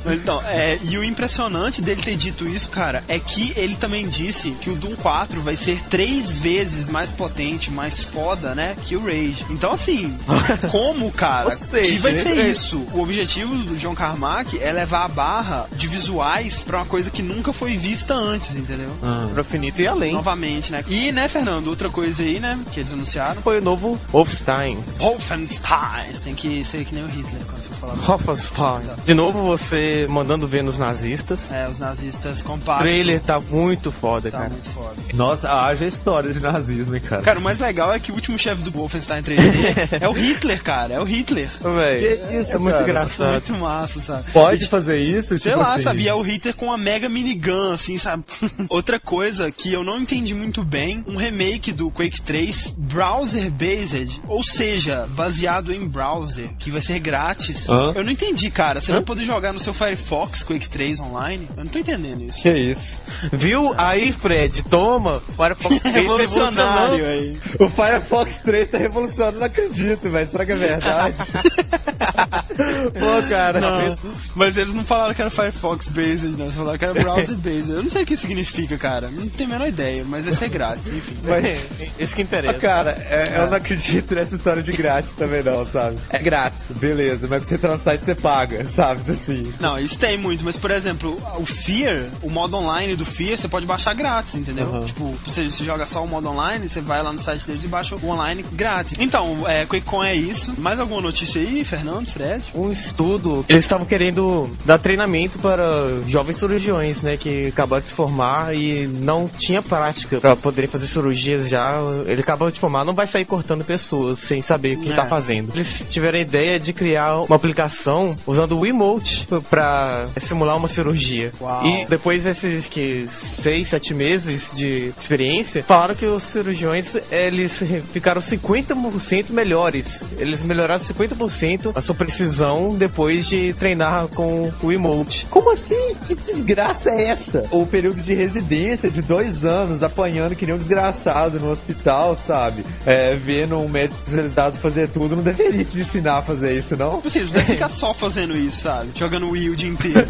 Mas 0.04 0.14
então, 0.14 0.40
é, 0.46 0.78
e 0.82 0.96
o 0.96 1.04
impressionante 1.04 1.82
dele 1.82 2.02
ter 2.02 2.16
dito 2.16 2.48
isso, 2.48 2.68
cara, 2.68 3.02
é 3.08 3.18
que 3.18 3.52
ele 3.56 3.76
também 3.76 4.08
disse 4.08 4.50
que 4.52 4.70
o 4.70 4.74
Doom 4.74 4.94
4 4.96 5.40
vai 5.40 5.56
ser 5.56 5.80
três 5.82 6.38
vezes 6.38 6.88
mais 6.88 7.10
potente 7.10 7.70
mais 7.70 8.02
foda, 8.02 8.54
né? 8.54 8.76
Que 8.84 8.96
o 8.96 9.04
Rage. 9.04 9.44
Então, 9.50 9.72
assim, 9.72 10.16
como, 10.70 11.10
cara, 11.10 11.50
seja, 11.50 11.92
que 11.92 11.98
vai 11.98 12.14
ser 12.14 12.50
isso? 12.50 12.78
O 12.92 13.00
objetivo 13.00 13.54
do 13.56 13.76
John 13.76 13.94
Carmack 13.94 14.58
é 14.60 14.72
levar 14.72 15.04
a 15.04 15.08
barra 15.08 15.33
de 15.72 15.86
visuais 15.86 16.62
pra 16.62 16.78
uma 16.78 16.86
coisa 16.86 17.10
que 17.10 17.22
nunca 17.22 17.52
foi 17.52 17.76
vista 17.76 18.14
antes, 18.14 18.56
entendeu? 18.56 18.90
Ah. 19.02 19.28
Pro 19.32 19.44
finito 19.44 19.80
e 19.80 19.86
além. 19.86 20.12
Novamente, 20.12 20.70
né? 20.72 20.84
E, 20.88 21.10
né, 21.12 21.28
Fernando, 21.28 21.68
outra 21.68 21.88
coisa 21.88 22.22
aí, 22.22 22.38
né, 22.40 22.58
que 22.72 22.80
eles 22.80 22.92
anunciaram. 22.92 23.40
Foi 23.42 23.58
o 23.58 23.62
novo 23.62 23.98
Wolfenstein. 24.12 24.78
Wolfenstein. 24.98 26.12
Tem 26.22 26.34
que 26.34 26.64
ser 26.64 26.84
que 26.84 26.94
nem 26.94 27.04
o 27.04 27.08
Hitler 27.08 27.42
quando 27.46 27.62
você 27.62 27.74
falar. 27.74 27.94
Wolfenstein. 27.94 28.82
De 29.04 29.14
novo, 29.14 29.42
você 29.42 30.06
mandando 30.08 30.46
ver 30.46 30.62
nos 30.62 30.78
nazistas. 30.78 31.50
É, 31.50 31.68
os 31.68 31.78
nazistas 31.78 32.42
compactos. 32.42 32.86
O 32.86 32.88
trailer 32.88 33.20
tá 33.20 33.40
muito 33.40 33.90
foda, 33.90 34.30
tá 34.30 34.38
cara. 34.38 34.50
muito 34.50 34.68
foda. 34.70 34.94
Nossa, 35.14 35.52
haja 35.52 35.86
história 35.86 36.32
de 36.32 36.40
nazismo, 36.40 36.94
hein, 36.94 37.00
cara. 37.00 37.22
Cara, 37.22 37.38
o 37.38 37.42
mais 37.42 37.58
legal 37.58 37.92
é 37.92 37.98
que 37.98 38.10
o 38.10 38.14
último 38.14 38.38
chefe 38.38 38.62
do 38.62 38.70
Wolfenstein 38.70 39.22
3D 39.22 39.98
é 40.00 40.08
o 40.08 40.12
Hitler, 40.12 40.62
cara. 40.62 40.94
É 40.94 41.00
o 41.00 41.04
Hitler. 41.04 41.48
Véi, 41.60 42.40
isso, 42.40 42.56
é 42.56 42.58
muito 42.58 42.74
cara. 42.74 42.84
engraçado. 42.84 43.30
Muito 43.32 43.54
massa, 43.54 44.00
sabe? 44.00 44.24
Pode 44.32 44.66
fazer 44.68 44.98
isso? 45.00 45.13
Sei 45.22 45.38
tipo 45.38 45.56
lá, 45.56 45.74
assim... 45.74 45.84
sabe? 45.84 46.08
É 46.08 46.14
o 46.14 46.22
Hitler 46.22 46.54
com 46.54 46.66
uma 46.66 46.78
mega 46.78 47.08
minigun, 47.08 47.72
assim, 47.72 47.98
sabe? 47.98 48.24
Outra 48.68 48.98
coisa 48.98 49.50
que 49.50 49.72
eu 49.72 49.84
não 49.84 50.00
entendi 50.00 50.34
muito 50.34 50.64
bem, 50.64 51.04
um 51.06 51.16
remake 51.16 51.72
do 51.72 51.90
Quake 51.90 52.20
3, 52.22 52.74
browser-based, 52.78 54.20
ou 54.28 54.42
seja, 54.42 55.06
baseado 55.10 55.72
em 55.72 55.86
browser, 55.86 56.50
que 56.58 56.70
vai 56.70 56.80
ser 56.80 56.98
grátis. 56.98 57.68
Hã? 57.68 57.92
Eu 57.94 58.04
não 58.04 58.12
entendi, 58.12 58.50
cara. 58.50 58.80
Você 58.80 58.92
Hã? 58.92 58.96
vai 58.96 59.04
poder 59.04 59.24
jogar 59.24 59.52
no 59.52 59.60
seu 59.60 59.72
Firefox 59.72 60.42
Quake 60.42 60.68
3 60.68 61.00
online? 61.00 61.48
Eu 61.56 61.64
não 61.64 61.70
tô 61.70 61.78
entendendo 61.78 62.22
isso. 62.24 62.40
Que 62.40 62.50
isso? 62.52 63.02
Viu? 63.32 63.74
Aí, 63.76 64.12
Fred, 64.12 64.62
toma. 64.64 65.20
Firefox 65.36 65.80
3 65.82 65.94
revolucionário 65.94 67.06
aí. 67.06 67.38
O 67.58 67.68
Firefox 67.68 68.40
3 68.40 68.68
tá 68.68 68.78
revolucionando, 68.78 69.38
não 69.38 69.46
acredito, 69.46 70.08
velho. 70.10 70.28
Será 70.28 70.46
que 70.46 70.52
é 70.52 70.56
verdade? 70.56 71.16
Pô, 71.94 73.28
cara. 73.28 73.60
Não, 73.60 73.98
mas 74.34 74.56
eles 74.56 74.74
não 74.74 74.84
falaram 74.84 75.14
que 75.14 75.20
era 75.20 75.30
Firefox 75.30 75.88
based, 75.88 76.36
né? 76.36 76.44
Eles 76.44 76.54
falaram 76.54 76.78
que 76.78 76.84
era 76.84 76.94
browser 76.94 77.36
based. 77.36 77.70
Eu 77.70 77.82
não 77.82 77.90
sei 77.90 78.02
o 78.02 78.06
que 78.06 78.16
significa, 78.16 78.76
cara. 78.76 79.08
Não 79.08 79.28
tenho 79.28 79.50
a 79.50 79.52
menor 79.52 79.68
ideia, 79.68 80.04
mas 80.06 80.26
esse 80.26 80.44
é 80.44 80.48
grátis, 80.48 80.86
enfim. 80.88 81.16
Mas, 81.24 81.58
esse 81.98 82.14
que 82.14 82.22
interessa. 82.22 82.56
Ah, 82.56 82.60
cara, 82.60 82.90
é, 82.90 83.38
eu 83.38 83.50
não 83.50 83.56
acredito 83.56 84.14
nessa 84.14 84.34
história 84.34 84.62
de 84.62 84.72
grátis 84.72 85.12
também, 85.12 85.42
não, 85.42 85.66
sabe? 85.66 85.96
É 86.10 86.18
grátis, 86.18 86.66
beleza, 86.70 87.26
mas 87.28 87.40
pra 87.40 87.48
você 87.48 87.58
transitar 87.58 87.98
você 87.98 88.14
paga, 88.14 88.66
sabe? 88.66 89.10
Assim. 89.10 89.52
Não, 89.60 89.78
isso 89.78 89.98
tem 89.98 90.16
muito, 90.16 90.44
mas 90.44 90.56
por 90.56 90.70
exemplo, 90.70 91.20
o 91.38 91.46
Fear, 91.46 92.06
o 92.22 92.30
modo 92.30 92.56
online 92.56 92.96
do 92.96 93.04
Fear, 93.04 93.38
você 93.38 93.48
pode 93.48 93.66
baixar 93.66 93.94
grátis, 93.94 94.34
entendeu? 94.34 94.66
Uhum. 94.66 94.84
Tipo, 94.84 95.14
você, 95.24 95.44
você 95.44 95.64
joga 95.64 95.86
só 95.86 96.02
o 96.04 96.08
modo 96.08 96.28
online, 96.28 96.68
você 96.68 96.80
vai 96.80 97.02
lá 97.02 97.12
no 97.12 97.20
site 97.20 97.46
deles 97.46 97.64
e 97.64 97.68
baixa 97.68 97.96
o 97.96 98.08
online 98.08 98.44
grátis. 98.52 98.94
Então, 98.98 99.48
é, 99.48 99.64
QuakeCon 99.64 100.04
é 100.04 100.14
isso. 100.14 100.54
Mais 100.58 100.78
alguma 100.78 101.00
notícia 101.00 101.40
aí, 101.40 101.64
Fernando, 101.64 101.93
Fred? 102.02 102.42
Um 102.54 102.72
estudo. 102.72 103.44
Eles 103.48 103.64
estavam 103.64 103.86
querendo 103.86 104.50
dar 104.64 104.78
treinamento 104.78 105.38
para 105.38 105.64
jovens 106.08 106.36
cirurgiões, 106.36 107.02
né? 107.02 107.16
Que 107.16 107.48
acabaram 107.48 107.82
de 107.82 107.88
se 107.88 107.94
formar 107.94 108.54
e 108.54 108.86
não 108.86 109.28
tinha 109.28 109.62
prática 109.62 110.20
para 110.20 110.34
poderem 110.34 110.68
fazer 110.68 110.86
cirurgias 110.86 111.48
já. 111.48 111.72
Ele 112.06 112.20
acabou 112.20 112.50
de 112.50 112.58
formar, 112.58 112.84
não 112.84 112.94
vai 112.94 113.06
sair 113.06 113.24
cortando 113.24 113.64
pessoas 113.64 114.18
sem 114.18 114.42
saber 114.42 114.76
o 114.76 114.80
que 114.80 114.88
está 114.88 115.04
é. 115.04 115.08
fazendo. 115.08 115.52
Eles 115.54 115.86
tiveram 115.88 116.18
a 116.18 116.22
ideia 116.22 116.58
de 116.58 116.72
criar 116.72 117.20
uma 117.22 117.36
aplicação 117.36 118.16
usando 118.26 118.58
o 118.58 118.66
emote 118.66 119.26
para 119.50 120.06
simular 120.16 120.56
uma 120.56 120.68
cirurgia. 120.68 121.32
Uau. 121.40 121.66
E 121.66 121.84
depois 121.86 122.24
desses 122.24 122.66
que 122.66 123.06
seis, 123.10 123.68
sete 123.68 123.92
meses 123.92 124.52
de 124.54 124.92
experiência, 124.96 125.62
falaram 125.62 125.94
que 125.94 126.06
os 126.06 126.22
cirurgiões 126.22 126.96
eles 127.10 127.62
ficaram 127.92 128.20
50% 128.20 129.30
melhores. 129.30 130.10
Eles 130.18 130.42
melhoraram 130.42 130.80
50% 130.80 131.73
a 131.74 131.80
sua 131.80 131.94
precisão 131.94 132.74
depois 132.76 133.26
de 133.26 133.52
treinar 133.54 134.08
com 134.08 134.52
o 134.62 134.72
emote. 134.72 135.26
Como 135.28 135.50
assim? 135.52 135.96
Que 136.06 136.14
desgraça 136.14 136.90
é 136.90 137.08
essa? 137.08 137.46
O 137.50 137.66
período 137.66 138.00
de 138.00 138.14
residência 138.14 138.90
de 138.90 139.02
dois 139.02 139.44
anos 139.44 139.82
apanhando 139.82 140.36
que 140.36 140.46
nem 140.46 140.54
um 140.54 140.58
desgraçado 140.58 141.40
no 141.40 141.50
hospital, 141.50 142.16
sabe? 142.16 142.64
É, 142.86 143.16
vendo 143.16 143.58
um 143.58 143.68
médico 143.68 144.00
especializado 144.00 144.58
fazer 144.58 144.88
tudo, 144.88 145.16
não 145.16 145.22
deveria 145.22 145.64
te 145.64 145.78
ensinar 145.78 146.18
a 146.18 146.22
fazer 146.22 146.56
isso, 146.56 146.76
não? 146.76 147.00
Você 147.00 147.20
não 147.22 147.30
deve 147.30 147.52
ficar 147.54 147.68
só 147.68 147.92
fazendo 147.92 148.36
isso, 148.36 148.62
sabe? 148.62 148.90
Jogando 148.94 149.30
Wii 149.30 149.50
o 149.50 149.56
dia 149.56 149.68
inteiro. 149.68 150.06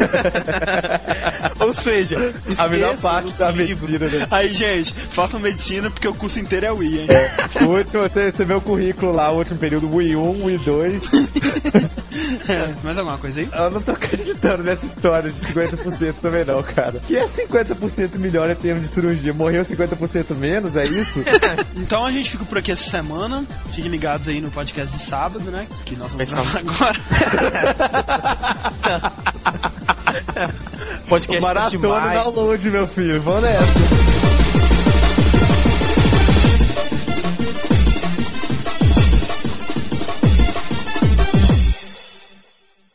Ou 1.59 1.73
seja, 1.73 2.33
a 2.57 2.67
melhor 2.67 2.95
parte 2.97 3.33
da 3.33 3.51
medicina. 3.51 4.07
Né? 4.07 4.27
Aí, 4.29 4.49
gente, 4.49 4.93
façam 4.93 5.39
medicina 5.39 5.89
porque 5.89 6.07
o 6.07 6.13
curso 6.13 6.39
inteiro 6.39 6.65
é 6.65 6.71
Wii, 6.71 6.99
hein? 6.99 7.07
É. 7.09 7.63
O 7.63 7.69
último, 7.69 8.03
você, 8.03 8.31
vê 8.31 8.53
o 8.53 8.61
currículo 8.61 9.11
lá, 9.13 9.31
o 9.31 9.37
último 9.37 9.57
período 9.57 9.93
Wii 9.93 10.15
1, 10.15 10.43
Wii 10.45 10.57
2. 10.59 11.11
É, 12.47 12.75
mais 12.83 12.97
alguma 12.97 13.17
coisa 13.17 13.41
aí? 13.41 13.49
Eu 13.51 13.71
não 13.71 13.81
tô 13.81 13.91
acreditando 13.91 14.63
nessa 14.63 14.85
história 14.85 15.29
de 15.31 15.39
50% 15.39 16.13
também 16.21 16.45
não, 16.45 16.61
cara. 16.63 16.99
Que 17.05 17.17
é 17.17 17.25
50% 17.25 18.17
melhor 18.17 18.49
em 18.49 18.55
termos 18.55 18.83
de 18.83 18.89
cirurgia. 18.89 19.33
Morreu 19.33 19.63
50% 19.63 20.35
menos, 20.35 20.75
é 20.75 20.85
isso? 20.85 21.23
então 21.75 22.05
a 22.05 22.11
gente 22.11 22.31
fica 22.31 22.45
por 22.45 22.57
aqui 22.57 22.71
essa 22.71 22.89
semana. 22.89 23.43
Fiquem 23.71 23.89
ligados 23.89 24.27
aí 24.27 24.41
no 24.41 24.51
podcast 24.51 24.95
de 24.95 25.03
sábado, 25.03 25.51
né? 25.51 25.67
Que 25.85 25.95
nós 25.95 26.11
vamos 26.11 26.29
gravar 26.29 26.59
agora. 26.59 26.99
podcast 31.07 31.41
Maratona 31.41 32.13
download, 32.13 32.71
meu 32.71 32.87
filho. 32.87 33.21
Vamos 33.21 33.43
nessa. 33.43 34.34